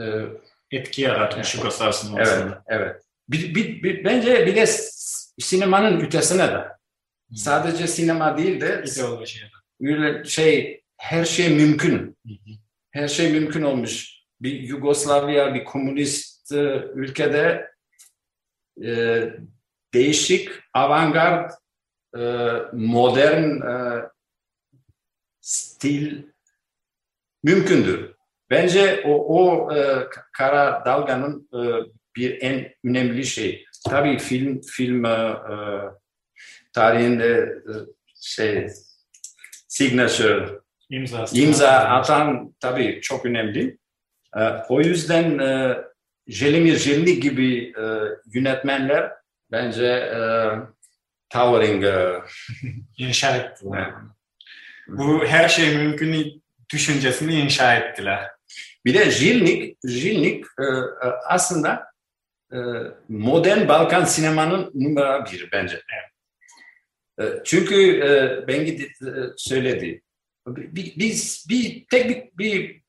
[0.04, 0.26] e,
[0.70, 2.64] Etki yaratmış Yugoslav Evet, sinemasında.
[2.68, 3.02] evet.
[3.28, 4.66] Bir, bir, bir- bence bir de
[5.38, 6.64] sinemanın ötesine de.
[7.34, 9.40] Sadece sinema değil de İdeoloji.
[9.82, 12.18] öyle şey her şey mümkün.
[12.90, 14.12] Her şey mümkün olmuş.
[14.40, 17.70] Bir Yugoslavya, bir komünist e, ülkede
[18.84, 19.22] e,
[19.94, 21.50] değişik, avantgard,
[22.16, 22.20] e,
[22.72, 24.02] modern e,
[25.40, 26.22] stil
[27.42, 28.14] mümkündür.
[28.50, 31.60] Bence o, o e, kara dalganın e,
[32.16, 33.64] bir en önemli şey.
[33.88, 35.36] Tabii film film e, e
[36.72, 37.72] tarihinde e,
[38.20, 38.68] şey
[39.68, 40.48] signature
[40.90, 41.24] İmza.
[41.32, 43.78] imza atan tabii çok önemli.
[44.36, 45.78] E, o yüzden e,
[46.26, 47.84] Jelimir Jelnik gibi e,
[48.34, 49.12] yönetmenler
[49.50, 50.20] bence e,
[51.30, 52.22] towering e,
[52.98, 53.90] inşa ettiler.
[54.88, 58.30] Bu her şey mümkün düşüncesini inşa ettiler.
[58.84, 61.86] Bir de Jilnik, Jilnik e, e, aslında
[62.52, 62.58] e,
[63.08, 65.82] modern Balkan sinemanın numara bir bence.
[67.20, 70.02] E, çünkü e, Bengi e, söyledi.
[70.46, 72.82] Biz bir tek bir, bir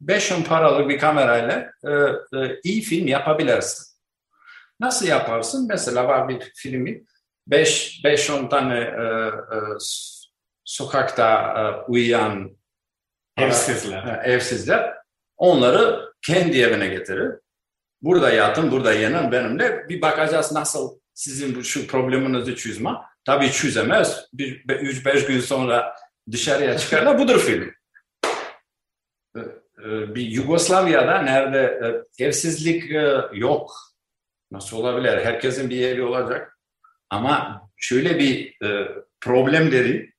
[0.00, 1.90] beş on paralık bir kamerayla e,
[2.38, 3.96] e, iyi film yapabilirsin.
[4.80, 5.66] Nasıl yaparsın?
[5.68, 7.04] Mesela var bir filmi
[7.50, 9.04] 5-10 tane e,
[9.56, 9.60] e,
[10.64, 12.56] sokakta e, uyuyan
[13.36, 14.24] evsizler.
[14.24, 14.94] E, evsizler
[15.36, 17.32] onları kendi evine getirir.
[18.02, 19.88] Burada yatın, burada yenin benimle.
[19.88, 22.90] Bir bakacağız nasıl sizin bu şu probleminizi çözme.
[23.24, 24.28] Tabii çözemez.
[24.32, 25.96] Bir, üç beş gün sonra
[26.32, 27.18] dışarıya çıkarlar.
[27.18, 27.74] Budur film.
[29.84, 31.80] E, e, bir Yugoslavya'da nerede
[32.18, 32.90] evsizlik
[33.32, 33.72] yok.
[34.50, 35.24] Nasıl olabilir?
[35.24, 36.58] Herkesin bir evi olacak.
[37.10, 38.58] Ama şöyle bir
[39.20, 40.12] problemleri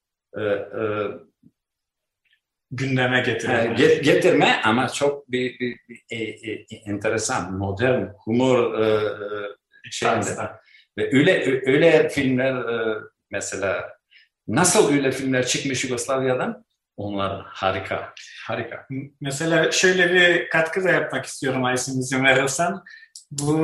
[2.72, 3.76] gündeme getirme.
[3.78, 9.02] Get, getirme ama çok bir, bir, bir e, e, enteresan, modern, humor e,
[9.92, 10.52] şeyinde.
[10.98, 13.00] Ve öyle öyle filmler e,
[13.32, 13.98] mesela
[14.48, 16.66] nasıl öyle filmler çıkmış Yugoslavya'dan?
[16.98, 18.14] Onlar harika,
[18.48, 18.88] harika.
[19.22, 22.74] Mesela şöyle bir katkı da yapmak istiyorum Aysin izin verirsen
[23.32, 23.58] bu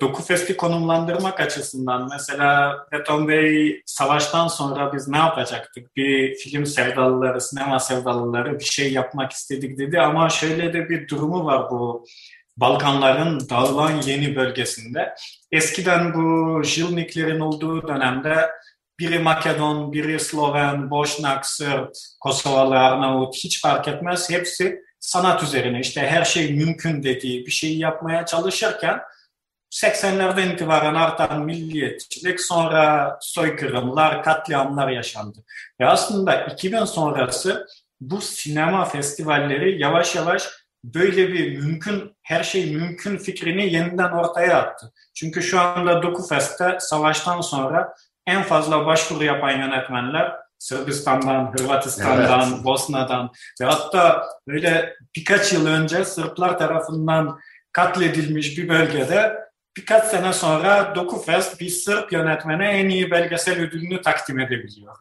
[0.00, 5.96] doku festi konumlandırmak açısından mesela Beton Bey savaştan sonra biz ne yapacaktık?
[5.96, 11.44] Bir film sevdalıları, sinema sevdalıları bir şey yapmak istedik dedi ama şöyle de bir durumu
[11.44, 12.04] var bu
[12.56, 15.14] Balkanların dağılan yeni bölgesinde.
[15.52, 18.50] Eskiden bu Jilniklerin olduğu dönemde
[18.98, 24.30] biri Makedon, biri Sloven, Boşnak, Sırp, Kosovalı, Arnavut hiç fark etmez.
[24.30, 29.00] Hepsi sanat üzerine işte her şey mümkün dediği bir şeyi yapmaya çalışırken
[29.70, 35.44] 80'lerden itibaren artan milliyetçilik sonra soykırımlar, katliamlar yaşandı.
[35.80, 37.66] Ve aslında 2000 sonrası
[38.00, 40.48] bu sinema festivalleri yavaş yavaş
[40.84, 44.92] böyle bir mümkün, her şey mümkün fikrini yeniden ortaya attı.
[45.14, 47.94] Çünkü şu anda Dokufest'te savaştan sonra
[48.28, 52.64] en fazla başvuru yapan yönetmenler Sırbistan'dan, Hırvatistan'dan, evet.
[52.64, 57.40] Bosna'dan ve hatta böyle birkaç yıl önce Sırplar tarafından
[57.72, 59.38] katledilmiş bir bölgede
[59.76, 64.96] birkaç sene sonra Dokufest bir Sırp yönetmene en iyi belgesel ödülünü takdim edebiliyor.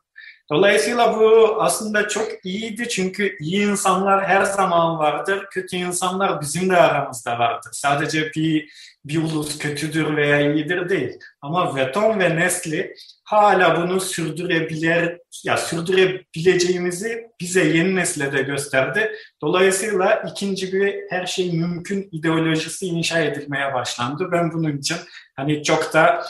[0.52, 6.78] Dolayısıyla bu aslında çok iyiydi çünkü iyi insanlar her zaman vardır, kötü insanlar bizim de
[6.78, 7.70] aramızda vardır.
[7.74, 8.70] Sadece bir,
[9.08, 11.20] bir ulus kötüdür veya iyidir değil.
[11.42, 19.12] Ama Veton ve Nesli hala bunu sürdürebilir, ya sürdürebileceğimizi bize yeni nesle de gösterdi.
[19.42, 24.30] Dolayısıyla ikinci bir her şey mümkün ideolojisi inşa edilmeye başlandı.
[24.32, 24.98] Ben bunun için
[25.36, 26.24] hani çok da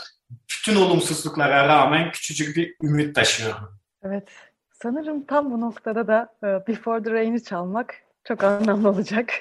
[0.51, 3.79] bütün olumsuzluklara rağmen küçücük bir ümit taşıyorum.
[4.03, 4.29] Evet.
[4.81, 9.33] Sanırım tam bu noktada da e, Before the Rain'i çalmak çok anlamlı olacak.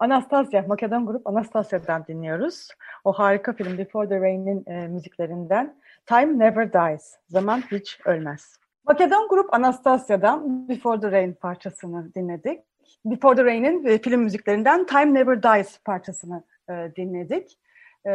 [0.00, 2.68] Anastasia, Makedon grup Anastasia'dan dinliyoruz.
[3.04, 5.76] O harika film Before the Rain'in e, müziklerinden
[6.06, 8.58] Time Never Dies, Zaman Hiç Ölmez.
[8.84, 12.60] Makedon grup Anastasia'dan Before the Rain parçasını dinledik.
[13.04, 17.58] Before the Rain'in e, film müziklerinden Time Never Dies parçasını e, dinledik.
[18.06, 18.10] E,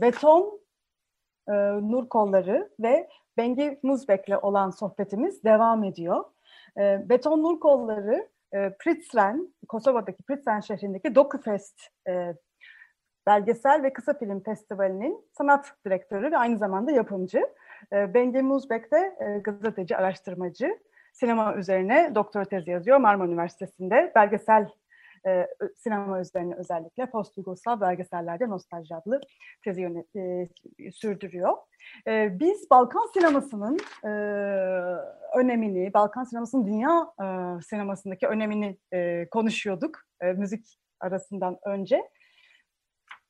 [0.00, 0.60] Beton,
[1.48, 6.24] e, Nur Kolları ve Bengi Muzbek'le olan sohbetimiz devam ediyor.
[6.78, 12.34] E, Beton Nur Kolları e, Prizren, Kosova'daki Prizren şehrindeki Dokufest e,
[13.26, 17.42] belgesel ve kısa film festivalinin sanat direktörü ve aynı zamanda yapımcı.
[17.92, 20.78] E, Bengi Muzbek de e, gazeteci, araştırmacı.
[21.12, 24.12] Sinema üzerine doktora tezi yazıyor Marmara Üniversitesi'nde.
[24.14, 24.68] Belgesel
[25.26, 29.20] e, sinema üzerine özellikle post-Yugoslav belgesellerde nostalji adlı
[29.64, 30.48] tezi yönet, e,
[30.92, 31.56] sürdürüyor.
[32.06, 34.08] E, biz Balkan sinemasının e,
[35.38, 37.26] önemini, Balkan sinemasının dünya e,
[37.62, 42.02] sinemasındaki önemini e, konuşuyorduk e, müzik arasından önce.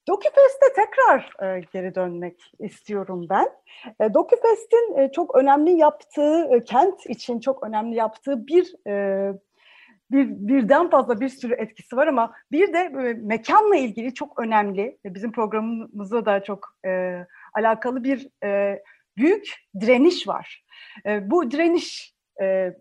[0.09, 3.49] Dokufest'e tekrar e, geri dönmek istiyorum ben.
[4.01, 9.33] E, Dokufest'in e, çok önemli yaptığı, e, kent için çok önemli yaptığı bir e,
[10.11, 14.99] bir birden fazla bir sürü etkisi var ama bir de e, mekanla ilgili çok önemli
[15.05, 18.83] bizim programımızda da çok e, alakalı bir e,
[19.17, 20.65] büyük direniş var.
[21.07, 22.75] E, bu direniş e,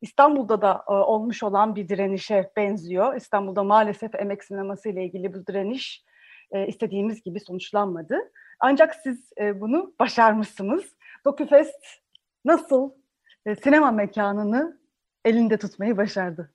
[0.00, 3.16] İstanbul'da da e, olmuş olan bir direnişe benziyor.
[3.16, 6.04] İstanbul'da maalesef emek sineması ile ilgili bu direniş
[6.50, 8.18] e, istediğimiz gibi sonuçlanmadı.
[8.60, 10.84] Ancak siz e, bunu başarmışsınız.
[11.24, 11.84] Dokufest
[12.44, 12.92] nasıl
[13.46, 14.81] e, sinema mekanını
[15.24, 16.50] elinde tutmayı başardı?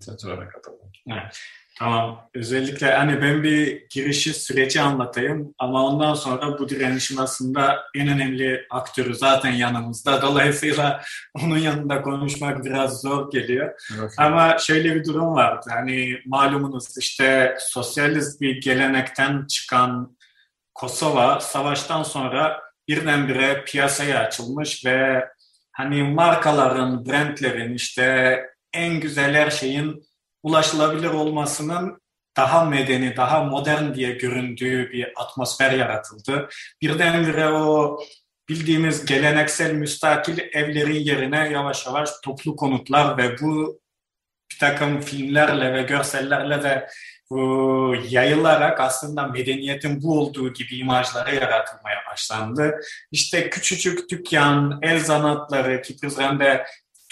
[0.00, 0.92] Tiyatrolara katıldım.
[1.10, 1.38] Evet.
[1.78, 2.30] Tamam.
[2.34, 8.66] Özellikle hani ben bir girişi süreci anlatayım ama ondan sonra bu direnişin aslında en önemli
[8.70, 10.22] aktörü zaten yanımızda.
[10.22, 11.02] Dolayısıyla
[11.34, 13.80] onun yanında konuşmak biraz zor geliyor.
[14.18, 15.70] Ama şöyle bir durum vardı.
[15.72, 20.16] Hani malumunuz işte sosyalist bir gelenekten çıkan
[20.74, 25.28] Kosova savaştan sonra birdenbire piyasaya açılmış ve
[25.72, 28.40] hani markaların, brandlerin işte
[28.72, 30.02] en güzel her şeyin
[30.42, 32.02] ulaşılabilir olmasının
[32.36, 36.48] daha medeni, daha modern diye göründüğü bir atmosfer yaratıldı.
[36.82, 37.98] Birdenbire o
[38.48, 43.80] bildiğimiz geleneksel müstakil evlerin yerine yavaş yavaş toplu konutlar ve bu
[44.52, 46.88] bir takım filmlerle ve görsellerle de
[48.08, 52.80] yayılarak aslında medeniyetin bu olduğu gibi imajları yaratılmaya başlandı.
[53.12, 55.96] İşte küçücük dükkan, el zanatları ki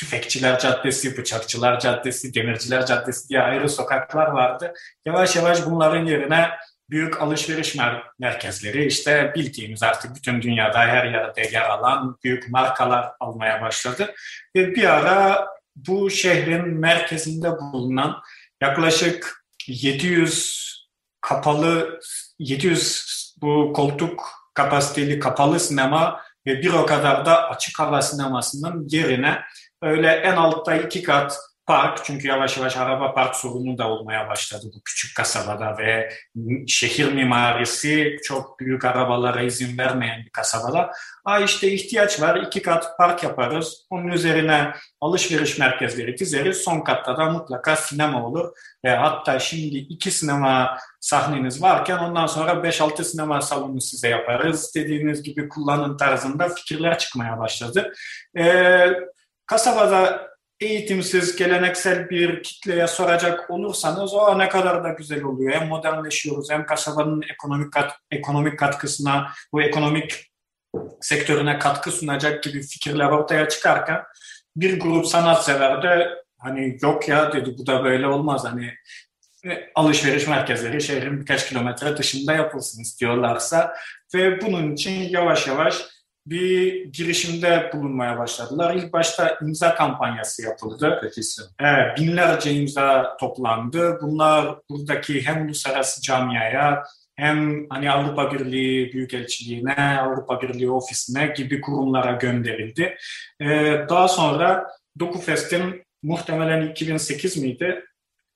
[0.00, 4.72] Tüfekçiler Caddesi, Bıçakçılar Caddesi, Demirciler Caddesi diye ayrı sokaklar vardı.
[5.04, 6.50] Yavaş yavaş bunların yerine
[6.90, 13.12] büyük alışveriş mer- merkezleri işte bildiğimiz artık bütün dünyada her yerde yer alan büyük markalar
[13.20, 14.14] almaya başladı.
[14.56, 18.22] Ve bir ara bu şehrin merkezinde bulunan
[18.62, 20.60] yaklaşık 700
[21.20, 22.00] kapalı
[22.38, 24.22] 700 bu koltuk
[24.54, 29.38] kapasiteli kapalı sinema ve bir o kadar da açık hava sinemasının yerine
[29.82, 31.38] öyle en altta iki kat
[31.70, 36.12] park çünkü yavaş yavaş araba park sorunu da olmaya başladı bu küçük kasabada ve
[36.66, 40.92] şehir mimarisi çok büyük arabalara izin vermeyen bir kasabada.
[41.24, 47.18] Aa işte ihtiyaç var iki kat park yaparız onun üzerine alışveriş merkezleri dizeriz son katta
[47.18, 48.52] da mutlaka sinema olur
[48.84, 55.22] ve hatta şimdi iki sinema sahneniz varken ondan sonra 5-6 sinema salonu size yaparız dediğiniz
[55.22, 57.92] gibi kullanın tarzında fikirler çıkmaya başladı.
[58.38, 58.92] Ee,
[59.46, 60.29] kasabada
[60.60, 65.52] eğitimsiz, geleneksel bir kitleye soracak olursanız o ne kadar da güzel oluyor.
[65.52, 70.30] Hem modernleşiyoruz hem kasabanın ekonomik kat, ekonomik katkısına, bu ekonomik
[71.00, 74.02] sektörüne katkı sunacak gibi fikirler ortaya çıkarken
[74.56, 77.54] bir grup sanatsever de hani yok ya dedi.
[77.58, 78.44] Bu da böyle olmaz.
[78.44, 78.74] Hani
[79.74, 83.74] alışveriş merkezleri şehrin birkaç kilometre dışında yapılsın istiyorlarsa.
[84.14, 85.82] Ve bunun için yavaş yavaş
[86.26, 88.74] bir girişimde bulunmaya başladılar.
[88.74, 90.98] İlk başta imza kampanyası yapıldı.
[91.02, 91.48] Petisyon.
[91.60, 93.98] Evet, binlerce imza toplandı.
[94.02, 96.82] Bunlar buradaki hem uluslararası camiaya
[97.16, 102.96] hem hani Avrupa Birliği Büyükelçiliğine, Avrupa Birliği ofisine gibi kurumlara gönderildi.
[103.40, 103.46] Ee,
[103.88, 104.66] daha sonra
[104.98, 107.84] Dokufest'in muhtemelen 2008 miydi?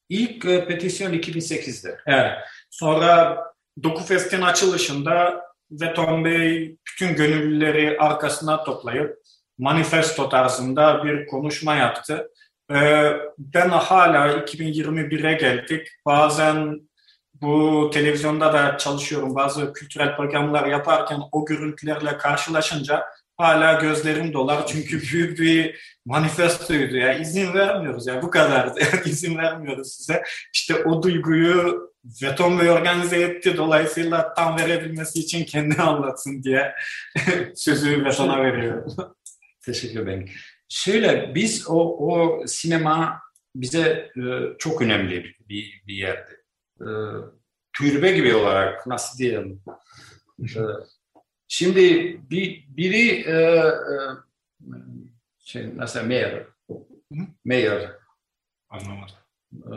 [0.08, 1.98] İlk e, petisyon 2008'de.
[2.06, 2.32] Evet.
[2.70, 3.38] Sonra
[3.82, 9.18] Dokufest'in açılışında Veton Bey bütün gönüllüleri arkasına toplayıp
[9.58, 12.28] manifesto tarzında bir konuşma yaptı.
[12.70, 15.88] Ee, ben hala 2021'e geldik.
[16.06, 16.80] Bazen
[17.34, 19.34] bu televizyonda da çalışıyorum.
[19.34, 23.04] Bazı kültürel programlar yaparken o görüntülerle karşılaşınca
[23.36, 24.66] hala gözlerim dolar.
[24.66, 27.18] Çünkü büyük bir manifestoydu ya.
[27.18, 28.72] İzin vermiyoruz ya bu kadar.
[29.04, 30.22] izin vermiyoruz size.
[30.54, 31.90] İşte o duyguyu
[32.22, 33.56] Veton Bey organize etti.
[33.56, 36.74] Dolayısıyla tam verebilmesi için kendi anlatsın diye
[37.54, 38.96] sözü Veton'a veriyorum.
[39.64, 40.28] Teşekkür ederim.
[40.68, 43.20] Şöyle biz o, o sinema
[43.56, 44.22] bize e,
[44.58, 46.40] çok önemli bir, bir yerdi.
[46.80, 46.88] E,
[47.78, 49.62] türbe gibi olarak nasıl diyelim.
[50.40, 50.60] E,
[51.48, 51.80] şimdi
[52.30, 53.98] bir, biri e, e,
[55.38, 56.54] şey, nasıl mayor,
[57.44, 57.88] mayor
[58.68, 59.16] Anlamadım.
[59.52, 59.74] e,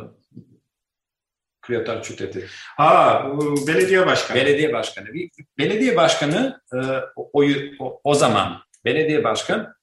[1.62, 2.48] Kreatar Çüteti.
[2.78, 3.26] Ha,
[3.68, 4.38] belediye başkanı.
[4.38, 5.14] Belediye başkanı.
[5.14, 6.78] Bir belediye başkanı e,
[7.16, 7.44] o,
[7.80, 9.74] o, o zaman belediye başkan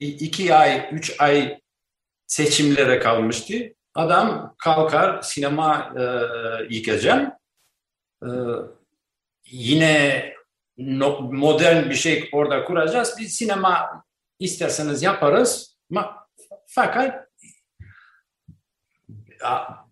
[0.00, 1.60] iki ay, üç ay
[2.26, 3.54] seçimlere kalmıştı.
[3.94, 6.04] Adam kalkar sinema e,
[6.74, 7.32] yıkacağım.
[8.22, 8.28] E,
[9.46, 10.32] yine
[10.78, 13.14] no- modern bir şey orada kuracağız.
[13.18, 14.04] Bir sinema
[14.38, 15.76] isterseniz yaparız.
[15.90, 16.26] Ma,
[16.66, 17.28] fakat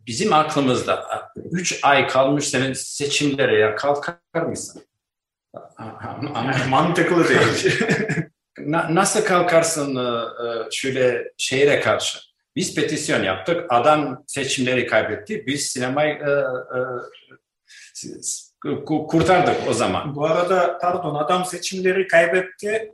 [0.06, 1.06] bizim aklımızda
[1.36, 4.82] üç ay kalmış senin seçimlere ya kalkar mısın?
[6.68, 7.80] Mantıklı değil.
[8.58, 12.18] Na- nasıl kalkarsın e, e, şöyle şehre karşı?
[12.56, 13.66] Biz petisyon yaptık.
[13.68, 15.46] Adam seçimleri kaybetti.
[15.46, 16.30] Biz sinemayı e,
[18.84, 20.14] kurtardık o zaman.
[20.16, 22.90] Bu arada pardon adam seçimleri kaybetti.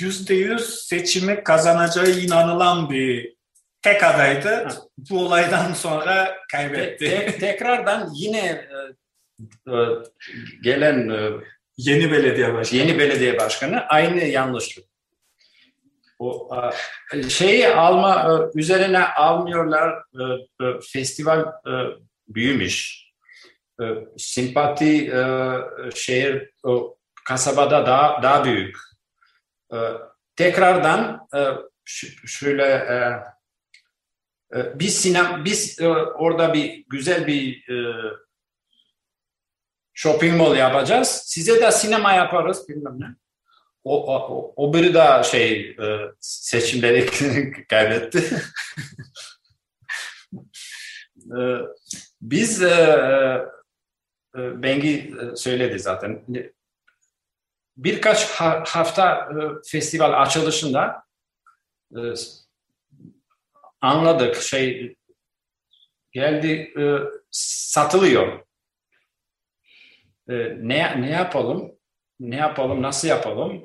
[0.00, 3.34] Yüzde yüz seçimi kazanacağı inanılan bir
[3.82, 4.68] tek adaydı.
[5.10, 7.04] Bu olaydan sonra Te- kaybetti.
[7.10, 9.76] te- tekrardan yine e, e,
[10.62, 11.30] gelen e,
[11.76, 12.80] Yeni belediye başkanı.
[12.80, 14.84] yeni belediye başkanı aynı yanlışlık.
[16.18, 16.50] O
[17.14, 18.14] e, şeyi alma
[18.54, 19.90] e, üzerine almıyorlar.
[19.90, 20.22] e,
[20.64, 21.72] e, Festival e,
[22.28, 23.03] büyümüş.
[23.80, 23.84] E,
[24.18, 25.22] Simpati e,
[25.94, 26.50] şehir
[27.24, 28.76] kasabada daha daha büyük.
[29.72, 29.76] E,
[30.36, 31.48] Tekrardan e,
[32.26, 32.98] şöyle e,
[34.74, 35.80] biz sinem biz
[36.14, 37.66] orada bir güzel bir
[39.94, 41.22] shopping mall yapacağız.
[41.26, 43.06] Size de sinema yaparız bilmem ne.
[43.84, 45.76] O, o, o, biri de şey
[46.20, 47.06] seçimleri
[47.68, 48.22] kaybetti.
[52.20, 52.62] Biz
[54.34, 56.24] Bengi e, söyledi zaten.
[57.76, 59.34] Birkaç ha- hafta e,
[59.70, 61.04] festival açılışında
[61.96, 62.00] e,
[63.80, 64.96] anladık şey
[66.12, 66.74] geldi
[67.30, 68.40] satılıyor.
[70.56, 71.72] Ne ne yapalım?
[72.20, 72.82] Ne yapalım?
[72.82, 73.62] Nasıl yapalım?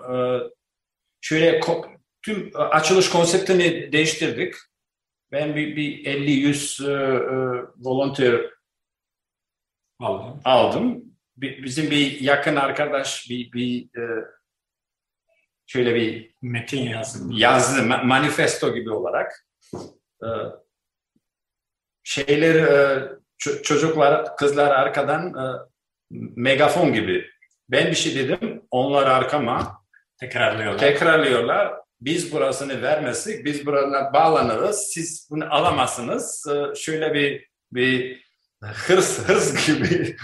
[1.21, 1.59] Şöyle
[2.21, 4.55] tüm açılış konseptini değiştirdik.
[5.31, 7.27] Ben bir, bir 50-100 e, e,
[7.77, 8.58] volunteer
[9.99, 10.41] Aldım.
[10.45, 11.03] aldım.
[11.37, 14.25] Bi- Bizim bir yakın arkadaş bir, bir e,
[15.67, 16.89] şöyle bir Metin
[17.31, 19.45] yazdı ma- manifesto gibi olarak
[20.23, 20.27] e,
[22.03, 23.01] şeyleri e,
[23.39, 25.33] ço- çocuklar kızlar arkadan
[26.35, 27.25] megafon gibi
[27.69, 29.79] ben bir şey dedim onlar arkama
[30.19, 30.79] Tekrarlıyorlar.
[30.79, 38.23] tekrarlıyorlar biz burasını vermezsek biz buraya bağlanırız siz bunu alamazsınız şöyle bir bir
[38.61, 40.17] hırs hırs gibi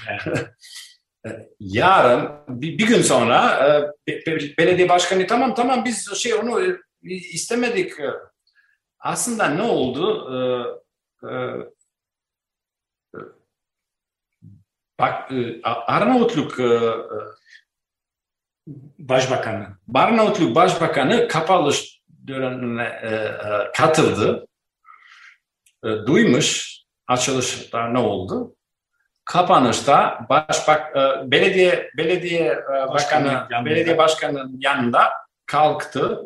[1.60, 3.68] yarın bir, bir gün sonra e,
[4.12, 7.94] be- be- belediye başkanı tamam tamam biz şey onu e, istemedik.
[9.00, 10.28] Aslında ne oldu?
[10.34, 11.34] E, e,
[13.16, 13.20] e,
[15.00, 16.80] Bak e, Arnavutluk e,
[19.00, 19.78] Başbakanı.
[19.96, 24.48] Arnavutluk Başbakanı kapalış dönemine e, e, katıldı.
[25.84, 26.75] E, duymuş
[27.08, 28.56] açılışta ne oldu?
[29.26, 33.66] Kapanışta başbak e, belediye belediye e, başkanı yanında.
[33.66, 35.10] belediye başkanının yanında
[35.46, 36.22] kalktı.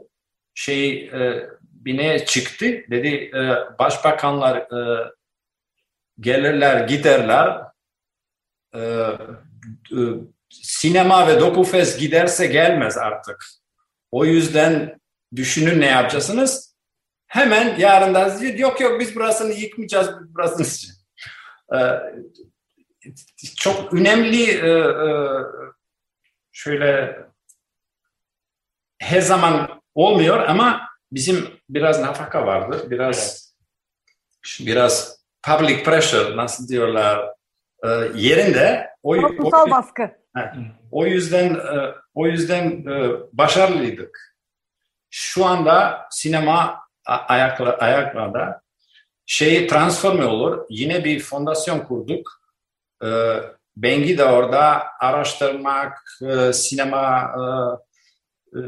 [0.54, 2.66] Şey e, bineye çıktı.
[2.66, 5.12] Dedi e, başbakanlar e,
[6.20, 7.62] gelirler giderler.
[8.76, 10.00] E, e,
[10.50, 13.46] sinema ve dokufes giderse gelmez artık.
[14.12, 15.00] O yüzden
[15.36, 16.69] düşünün ne yapacaksınız?
[17.30, 20.66] Hemen yarın da yok yok biz burasını yıkmayacağız biz burasını
[21.76, 22.00] Ee,
[23.58, 25.10] çok önemli e, e,
[26.52, 27.20] şöyle
[29.00, 32.88] her zaman olmuyor ama bizim biraz nafaka vardı.
[32.90, 33.50] Biraz
[34.60, 37.34] biraz public pressure nasıl diyorlar
[37.84, 40.12] e, yerinde o, o, baskı.
[40.92, 41.60] o yüzden
[42.14, 42.86] o yüzden
[43.34, 44.36] başarılıydık.
[45.10, 48.62] Şu anda sinema ayakla, ayaklarda
[49.26, 50.66] şey transforme olur.
[50.70, 52.42] Yine bir fondasyon kurduk.
[53.04, 53.10] E,
[53.78, 57.32] Bengi de orada araştırmak, e, sinema
[58.54, 58.62] e, e,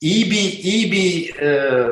[0.00, 1.86] iyi bir iyi bir e,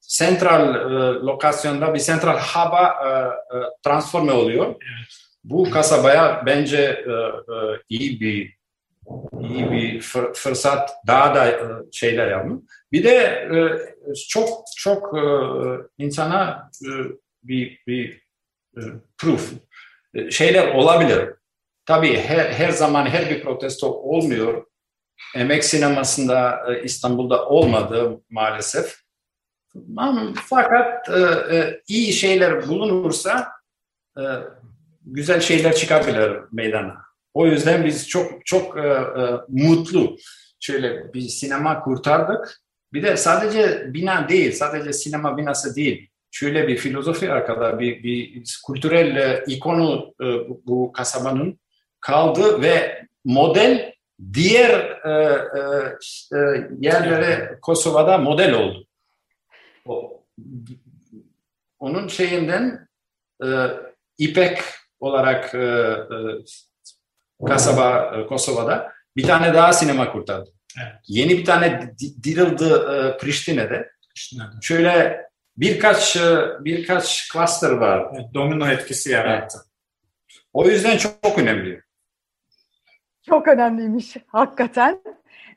[0.00, 3.08] sentral e, lokasyonda bir sentral hub'a e,
[3.56, 4.74] e, transforme oluyor.
[5.44, 7.56] Bu kasabaya bence e, e,
[7.88, 8.57] iyi bir
[9.40, 12.68] iyi bir fır- fırsat daha da e, şeyler yapın.
[12.92, 13.58] Bir de e,
[14.28, 15.22] çok çok e,
[15.98, 16.70] insana
[17.42, 18.28] bir bir
[19.18, 19.52] proof
[20.30, 21.30] şeyler olabilir.
[21.86, 24.64] Tabii her, her zaman her bir protesto olmuyor.
[25.34, 28.96] Emek sinemasında İstanbul'da olmadı maalesef.
[30.34, 31.08] Fakat
[31.88, 33.48] iyi şeyler bulunursa
[35.04, 37.07] güzel şeyler çıkabilir meydana.
[37.34, 40.16] O yüzden biz çok çok e, e, mutlu.
[40.60, 42.60] Şöyle bir sinema kurtardık.
[42.92, 46.10] Bir de sadece bina değil, sadece sinema binası değil.
[46.30, 50.26] Şöyle bir filozofi arkada, bir, bir kültürel e, ikonu e,
[50.66, 51.58] bu, kasabanın
[52.00, 53.92] kaldı ve model
[54.32, 55.12] diğer e,
[56.32, 56.38] e,
[56.80, 58.86] yerlere Kosova'da model oldu.
[59.86, 60.24] O,
[61.78, 62.88] onun şeyinden
[63.44, 63.48] e,
[64.18, 64.58] İpek
[65.00, 66.18] olarak e, e,
[67.46, 70.50] kasaba e, Kosova'da bir tane daha sinema kurtardı.
[70.82, 70.92] Evet.
[71.08, 73.90] Yeni bir tane di- dirildi e, Priştine'de.
[74.14, 75.22] İşte Şöyle
[75.56, 78.08] birkaç e, birkaç cluster var.
[78.34, 79.58] Domino etkisi yarattı.
[80.52, 81.82] O yüzden çok, çok önemli.
[83.28, 85.00] Çok önemliymiş hakikaten.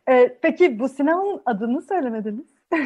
[0.09, 2.47] Ee, peki bu sinemanın adını söylemediniz.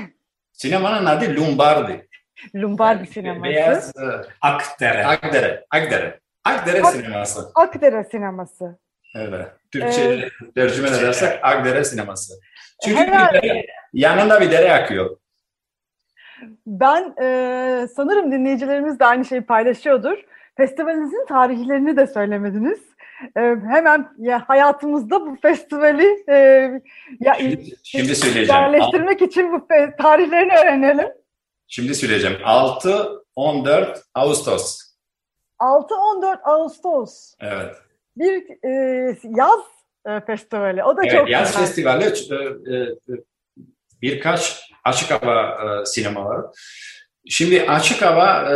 [0.52, 2.08] Sinemanın adı Lombardi.
[2.56, 3.44] Lombardi sineması.
[3.44, 3.94] Beyaz
[4.42, 5.06] Akdere.
[5.06, 5.66] Akdere.
[5.70, 6.20] Akdere.
[6.44, 7.52] Akdere Ak- sineması.
[7.56, 8.80] Akdere sineması.
[9.16, 9.48] Evet.
[9.72, 12.34] Türkçe tercüme edersek Akdere sineması.
[12.86, 15.18] Çünkü Herhalde- bir dere, yanında bir dere akıyor.
[16.68, 20.18] Ben e, sanırım dinleyicilerimiz de aynı şeyi paylaşıyordur.
[20.58, 22.80] Festivalinizin tarihlerini de söylemediniz.
[23.38, 23.40] E,
[23.70, 26.36] hemen ya hayatımızda bu festivali e,
[27.20, 28.62] ya, Şimdi, şimdi söyleyeceğim.
[28.62, 31.08] yerleştirmek için bu fe- tarihlerini öğrenelim.
[31.68, 32.38] Şimdi söyleyeceğim.
[32.44, 34.82] 6-14 Ağustos.
[35.60, 37.76] 6-14 Ağustos Evet.
[38.18, 39.60] Bir e, yaz
[40.08, 40.84] e, festivali.
[40.84, 41.62] O da Evet, çok yaz güzel.
[41.66, 42.96] festivali e, e,
[44.02, 46.46] birkaç açık hava e, sinema var.
[47.30, 48.56] Şimdi açık hava e,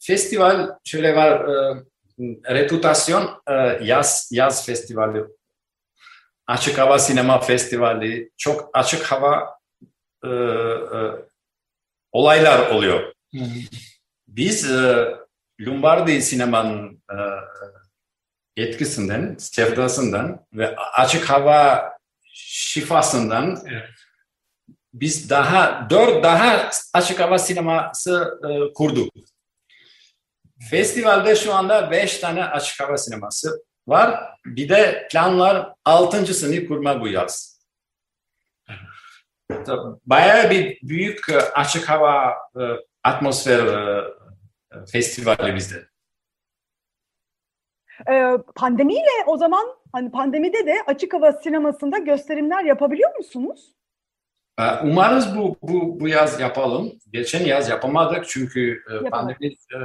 [0.00, 1.84] festival şöyle var e,
[2.54, 3.52] reputasyon e,
[3.84, 5.24] yaz yaz festivali
[6.46, 9.58] açık hava sinema festivali çok açık hava
[10.24, 10.98] e, e,
[12.12, 13.12] olaylar oluyor.
[14.28, 15.14] Biz e,
[15.60, 17.16] Lombardi sinemanın e,
[18.56, 21.92] etkisinden, sevdasından ve açık hava
[22.32, 23.88] şifasından Evet.
[24.92, 29.14] biz daha dört daha açık hava sineması e, kurduk.
[30.70, 34.20] Festivalde şu anda beş tane açık hava sineması var.
[34.46, 37.54] Bir de planlar altıncısını kurma bu yaz.
[40.06, 42.62] Bayağı bir büyük e, açık hava e,
[43.02, 44.04] atmosfer e,
[44.86, 45.93] festivali bizde.
[48.10, 53.74] E, pandemiyle o zaman hani pandemide de açık hava sinemasında gösterimler yapabiliyor musunuz?
[54.58, 56.92] Ee, Umarız bu, bu, bu yaz yapalım.
[57.12, 59.76] Geçen yaz yapamadık çünkü e, pandemi e,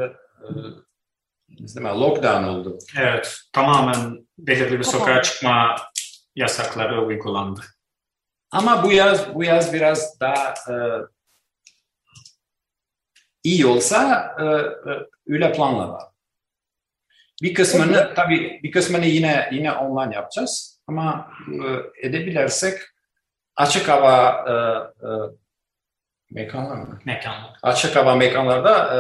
[1.78, 2.78] e, lockdown oldu.
[3.00, 5.76] Evet, tamamen belirli bir sokağa çıkma
[6.36, 7.62] yasakları uygulandı.
[8.52, 10.76] Ama bu yaz bu yaz biraz daha e,
[13.44, 16.04] iyi olsa e, e, öyle planlar var.
[17.44, 22.80] Bir kısmını tabii bir kısmını yine yine online yapacağız ama e, edebilirsek
[23.56, 24.54] açık hava e,
[25.08, 25.10] e,
[26.32, 27.00] mekanlar mı?
[27.06, 27.60] Mekanlar.
[27.64, 29.00] açık hava mekanlarda e,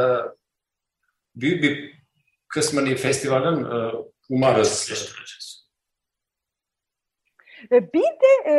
[1.42, 2.00] büyük bir
[2.48, 3.92] kısmını festivalin e,
[4.30, 4.88] umarız.
[4.90, 5.70] Gerçekleştireceğiz.
[7.72, 8.54] Ve bir de e,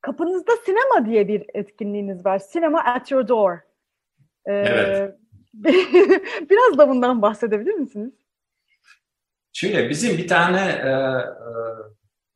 [0.00, 2.42] kapınızda sinema diye bir etkinliğiniz var.
[2.52, 3.52] Cinema at your door.
[4.46, 5.14] E, Evet.
[6.50, 8.12] Biraz da bundan bahsedebilir misiniz?
[9.60, 10.92] Şöyle bizim bir tane e, e,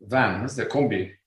[0.01, 1.19] van, nasıl kombi,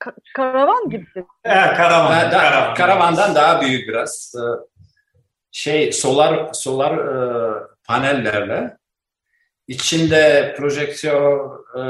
[0.00, 1.06] Ka- karavan gibi.
[1.44, 2.10] Evet, karavan.
[2.12, 2.74] Da- da- karavan.
[2.74, 4.34] karavandan daha büyük biraz.
[4.36, 4.44] E,
[5.52, 8.76] şey solar solar e, panellerle
[9.68, 11.82] içinde projeksiyon, e,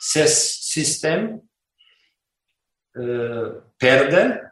[0.00, 1.40] ses sistem,
[2.96, 3.02] e,
[3.78, 4.42] perde,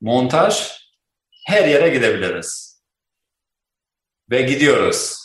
[0.00, 0.80] montaj
[1.46, 2.69] her yere gidebiliriz.
[4.30, 5.20] Ve gidiyoruz.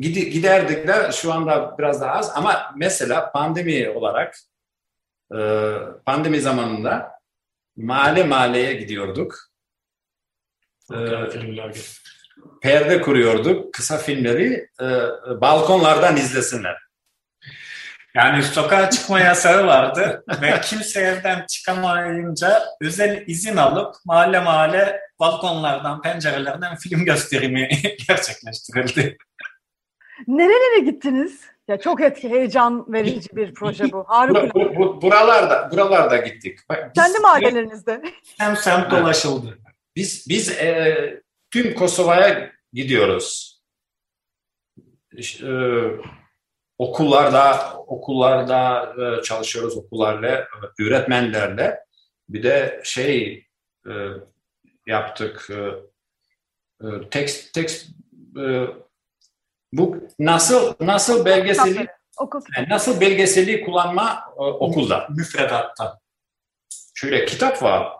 [0.00, 4.36] Gidi- Giderdik de şu anda biraz daha az ama mesela pandemi olarak
[5.34, 5.38] e,
[6.06, 7.10] pandemi zamanında
[7.76, 9.38] mahalle mahalleye gidiyorduk.
[10.90, 11.32] Gibi.
[12.62, 13.74] Perde kuruyorduk.
[13.74, 14.86] Kısa filmleri e,
[15.40, 16.78] balkonlardan izlesinler.
[18.14, 26.02] Yani sokağa çıkma yasağı vardı ve kimse evden çıkamayınca özel izin alıp mahalle mahalle balkonlardan,
[26.02, 27.68] pencerelerden film gösterimi
[28.08, 29.16] gerçekleştirildi.
[30.26, 31.40] Nerelere gittiniz?
[31.68, 34.04] Ya çok etki, heyecan verici bir proje bu.
[34.08, 34.54] Harikulade.
[34.54, 36.58] bu, bu- buralarda buralarda gittik.
[36.68, 38.02] Bak, biz- Kendi mahallelerinizde.
[38.38, 39.58] Hem semt dolaşıldı.
[39.96, 43.58] Biz biz e, tüm Kosova'ya gidiyoruz.
[45.18, 45.22] E,
[46.82, 50.48] okullarda okullarda e, çalışıyoruz okullarla,
[50.80, 51.78] öğretmenlerle.
[52.28, 53.46] Bir de şey
[53.86, 53.92] e,
[54.86, 55.50] yaptık.
[55.50, 55.58] E,
[56.86, 57.88] e, tekst tekst
[58.38, 58.66] e,
[59.72, 62.40] bu nasıl nasıl belgeseli Okul.
[62.56, 65.08] yani nasıl belgeseli kullanma e, okulda.
[65.10, 66.00] Müfredatta.
[66.94, 67.92] Şöyle kitap var.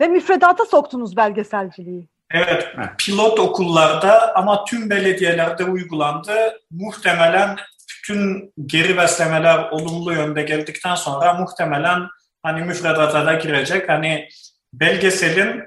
[0.00, 2.08] Ve müfredata soktunuz belgeselciliği.
[2.30, 2.68] Evet,
[2.98, 6.32] pilot okullarda ama tüm belediyelerde uygulandı.
[6.70, 7.56] Muhtemelen
[7.88, 12.08] bütün geri beslemeler olumlu yönde geldikten sonra muhtemelen
[12.42, 13.88] hani müfredata da girecek.
[13.88, 14.28] Hani
[14.72, 15.64] belgeselin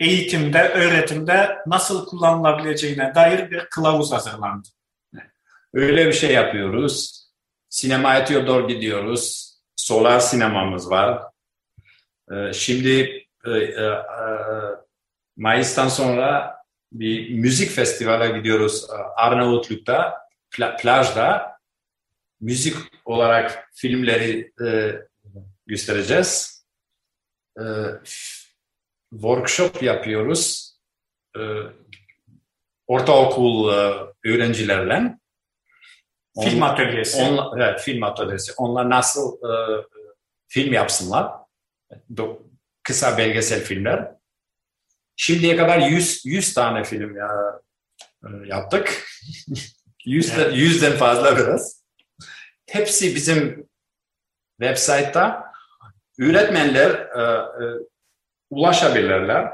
[0.00, 4.68] eğitimde, öğretimde nasıl kullanılabileceğine dair bir kılavuz hazırlandı.
[5.74, 7.24] Öyle bir şey yapıyoruz.
[7.68, 9.54] Sinemaya doğru gidiyoruz.
[9.76, 11.22] Solar sinemamız var.
[12.32, 13.94] E, şimdi e, e, e,
[15.42, 16.58] Mayıs'tan sonra
[16.92, 20.18] bir müzik festivale gidiyoruz e, Arnavutluk'ta,
[20.52, 21.58] pla- plajda.
[22.40, 24.98] Müzik olarak filmleri e,
[25.66, 26.64] göstereceğiz.
[27.60, 27.64] E,
[29.10, 30.72] workshop yapıyoruz.
[31.36, 31.40] E,
[32.86, 33.96] ortaokul e,
[34.28, 35.18] öğrencilerle.
[36.44, 37.22] Film atölyesi.
[37.22, 38.52] Onla, evet, film atölyesi.
[38.56, 39.84] Onlar nasıl e,
[40.48, 41.32] film yapsınlar?
[42.14, 42.38] Do-
[42.82, 44.17] kısa belgesel filmler.
[45.20, 47.60] Şimdiye kadar 100, 100 tane film ya,
[48.24, 49.06] e, yaptık.
[50.06, 50.56] 100 de- Evet.
[50.56, 51.84] yüzden fazla biraz.
[52.66, 53.68] Hepsi bizim
[54.60, 55.52] website'ta.
[56.20, 57.22] Öğretmenler e,
[57.64, 57.66] e,
[58.50, 59.52] ulaşabilirler.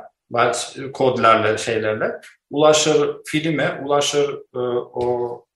[0.93, 2.21] Kodlarla, şeylerle.
[2.51, 5.47] Ulaşır filme, ulaşır e, o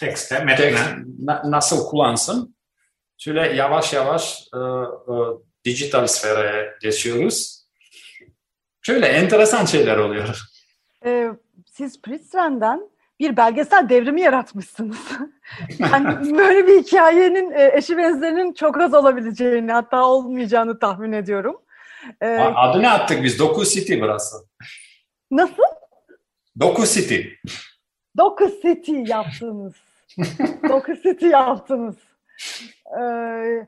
[0.00, 0.96] Tekste, tek- metne.
[1.24, 2.56] na- nasıl kullansın?
[3.18, 5.14] Şöyle yavaş yavaş e, e,
[5.64, 7.59] dijital sfere geçiyoruz.
[8.82, 10.40] Şöyle enteresan şeyler oluyor.
[11.04, 11.28] Ee,
[11.66, 14.98] siz Prizren'den bir belgesel devrimi yaratmışsınız.
[15.78, 21.62] yani böyle bir hikayenin e, eşi benzerinin çok az olabileceğini hatta olmayacağını tahmin ediyorum.
[22.20, 23.38] Ee, Adını attık biz.
[23.38, 24.36] Doku City burası.
[25.30, 25.62] nasıl?
[26.60, 27.20] Doku City.
[28.18, 29.74] Doku City yaptınız.
[30.68, 31.96] Doku City yaptınız.
[33.00, 33.66] Ee,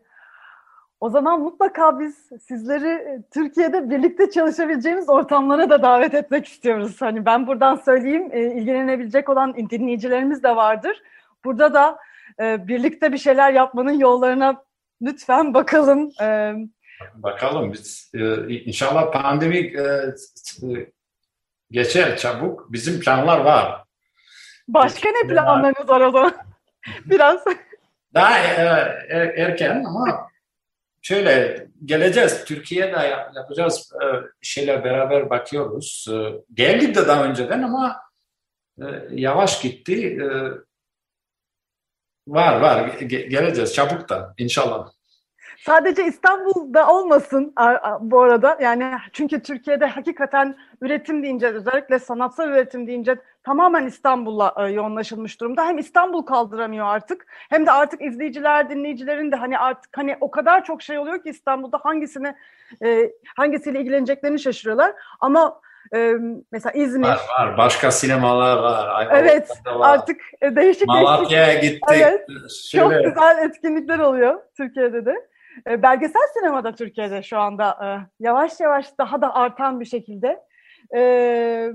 [1.02, 6.96] o zaman mutlaka biz sizleri e, Türkiye'de birlikte çalışabileceğimiz ortamlara da davet etmek istiyoruz.
[7.00, 11.02] Hani ben buradan söyleyeyim, e, ilgilenebilecek olan dinleyicilerimiz de vardır.
[11.44, 11.98] Burada da
[12.40, 14.64] e, birlikte bir şeyler yapmanın yollarına
[15.02, 16.10] lütfen bakalım.
[17.14, 18.12] Bakalım biz
[18.48, 19.72] inşallah pandemi
[21.70, 22.72] geçer çabuk.
[22.72, 23.84] Bizim planlar var.
[24.68, 26.32] başka ne planlarınız var o zaman?
[27.06, 27.44] Biraz.
[28.14, 28.38] Daha
[29.36, 30.31] erken ama
[31.02, 32.44] şöyle geleceğiz.
[32.44, 34.06] Türkiye'de yap- yapacağız e,
[34.40, 36.06] şeyler beraber bakıyoruz.
[36.12, 38.00] E, geldik de daha önceden ama
[38.82, 40.18] e, yavaş gitti.
[42.28, 44.92] Var var Ge- geleceğiz çabuk da inşallah.
[45.66, 47.54] Sadece İstanbul'da olmasın
[48.00, 48.58] bu arada.
[48.60, 55.66] Yani çünkü Türkiye'de hakikaten üretim deyince özellikle sanatsal üretim deyince tamamen İstanbul'la e, yoğunlaşılmış durumda.
[55.66, 60.64] Hem İstanbul kaldıramıyor artık hem de artık izleyiciler, dinleyicilerin de hani artık hani o kadar
[60.64, 62.34] çok şey oluyor ki İstanbul'da hangisini
[62.84, 64.92] e, hangisiyle ilgileneceklerini şaşırıyorlar.
[65.20, 65.60] Ama
[65.94, 66.14] e,
[66.52, 69.06] mesela İzmir Var var başka sinemalar var.
[69.10, 69.94] Evet, Ayvalık'ta var.
[69.94, 71.82] artık e, değişik değişik Malatya'ya gittik.
[71.92, 72.26] Evet,
[72.72, 75.31] çok Şöyle, güzel etkinlikler oluyor Türkiye'de de.
[75.68, 77.88] E, belgesel sinemada Türkiye'de şu anda e,
[78.24, 80.42] yavaş yavaş daha da artan bir şekilde
[80.94, 81.72] e,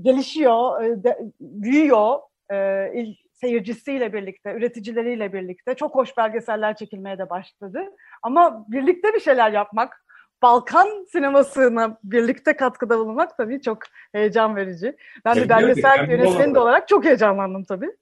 [0.00, 2.18] gelişiyor, e, de- büyüyor.
[2.52, 7.82] E, il- seyircisiyle birlikte, üreticileriyle birlikte çok hoş belgeseller çekilmeye de başladı.
[8.22, 10.04] Ama birlikte bir şeyler yapmak,
[10.42, 13.78] Balkan sinemasına birlikte katkıda bulunmak tabii çok
[14.12, 14.96] heyecan verici.
[15.24, 17.90] Ben Bekliyorum, belgesel de yönetmeni de olarak çok heyecanlandım tabii.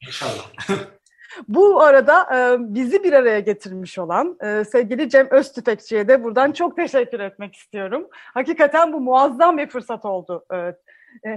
[0.00, 0.44] İnşallah.
[1.48, 6.76] Bu arada e, bizi bir araya getirmiş olan e, sevgili Cem Öztüfekçi'ye de buradan çok
[6.76, 8.08] teşekkür etmek istiyorum.
[8.12, 10.44] Hakikaten bu muazzam bir fırsat oldu.
[10.52, 10.56] E,
[11.30, 11.36] e,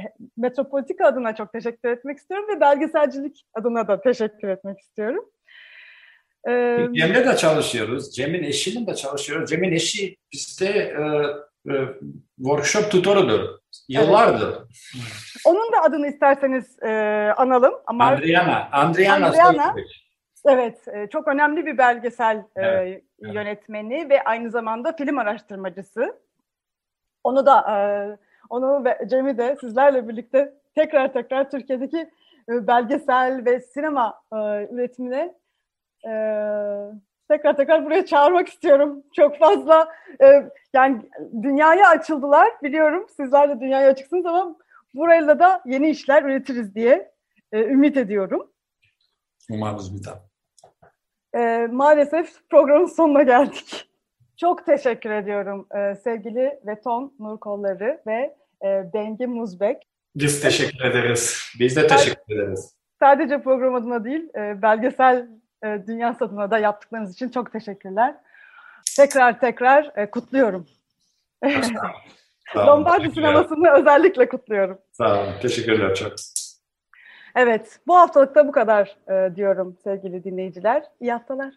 [1.05, 5.25] adına çok teşekkür etmek istiyorum ve belgeselcilik adına da teşekkür etmek istiyorum.
[6.47, 8.15] E, Cem'le de çalışıyoruz.
[8.15, 9.49] Cem'in eşiyle de çalışıyoruz.
[9.49, 11.03] Cem'in eşi bizde e,
[12.37, 13.49] workshop tutorudur.
[13.89, 14.55] Yıllardır.
[15.45, 16.89] onun da adını isterseniz e,
[17.37, 17.73] analım.
[17.87, 18.69] Ama Andriana.
[18.71, 19.25] Andriana.
[19.27, 19.63] Andriana.
[19.63, 20.05] Stojkovic.
[20.47, 26.19] Evet, e, çok önemli bir belgesel e, Evet, yönetmeni ve aynı zamanda film araştırmacısı.
[27.23, 27.77] Onu da, e,
[28.49, 32.09] onu ve Cem'i de sizlerle birlikte tekrar tekrar Türkiye'deki
[32.49, 34.37] e, belgesel ve sinema e,
[34.71, 35.35] üretimine
[36.07, 36.11] e,
[37.27, 39.03] tekrar tekrar buraya çağırmak istiyorum.
[39.13, 39.87] Çok fazla,
[40.23, 41.01] e, yani
[41.41, 43.07] dünyaya açıldılar biliyorum.
[43.17, 44.55] Sizler de dünyaya açıksınız ama
[44.93, 47.11] burayla da yeni işler üretiriz diye
[47.51, 48.51] e, ümit ediyorum.
[49.49, 50.25] Umarız bir daha.
[51.35, 53.89] Ee, maalesef programın sonuna geldik.
[54.37, 59.87] Çok teşekkür ediyorum e, sevgili Beton Nurkolları ve e, Bengi Muzbek.
[60.15, 61.39] Biz teşekkür ederiz.
[61.59, 62.75] Biz de teşekkür ederiz.
[62.99, 65.27] Sadece program adına değil, e, belgesel
[65.65, 68.15] e, dünya adına da yaptıklarınız için çok teşekkürler.
[68.95, 70.67] Tekrar tekrar e, kutluyorum.
[72.55, 74.77] Lombardi sinemasını özellikle kutluyorum.
[74.91, 75.33] Sağ olun.
[75.41, 76.13] Teşekkürler çok.
[77.35, 80.83] Evet, bu haftalık da bu kadar e, diyorum sevgili dinleyiciler.
[80.99, 81.53] İyi haftalar.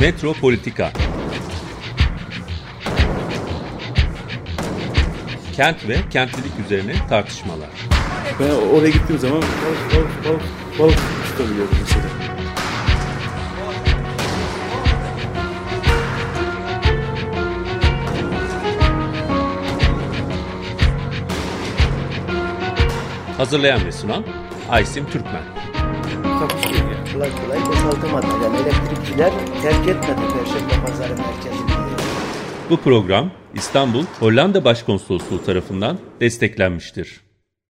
[0.00, 0.88] Metropolitika
[5.60, 7.68] Kent ve kentlilik üzerine tartışmalar.
[8.40, 10.42] Ben oraya gittiğim zaman balık balık balık
[10.78, 10.98] balık
[11.30, 12.04] tutabiliyordum mesela.
[23.36, 24.24] Hazırlayan ve sunan
[24.70, 25.32] Aysim Türkmen.
[25.32, 27.12] Yani.
[27.12, 28.26] Kolay kolay boşaltamadı.
[28.44, 29.32] Yani elektrikçiler
[29.62, 31.79] terk etmedi Perşembe Pazarı merkezini.
[32.70, 37.20] Bu program İstanbul Hollanda Başkonsolosluğu tarafından desteklenmiştir.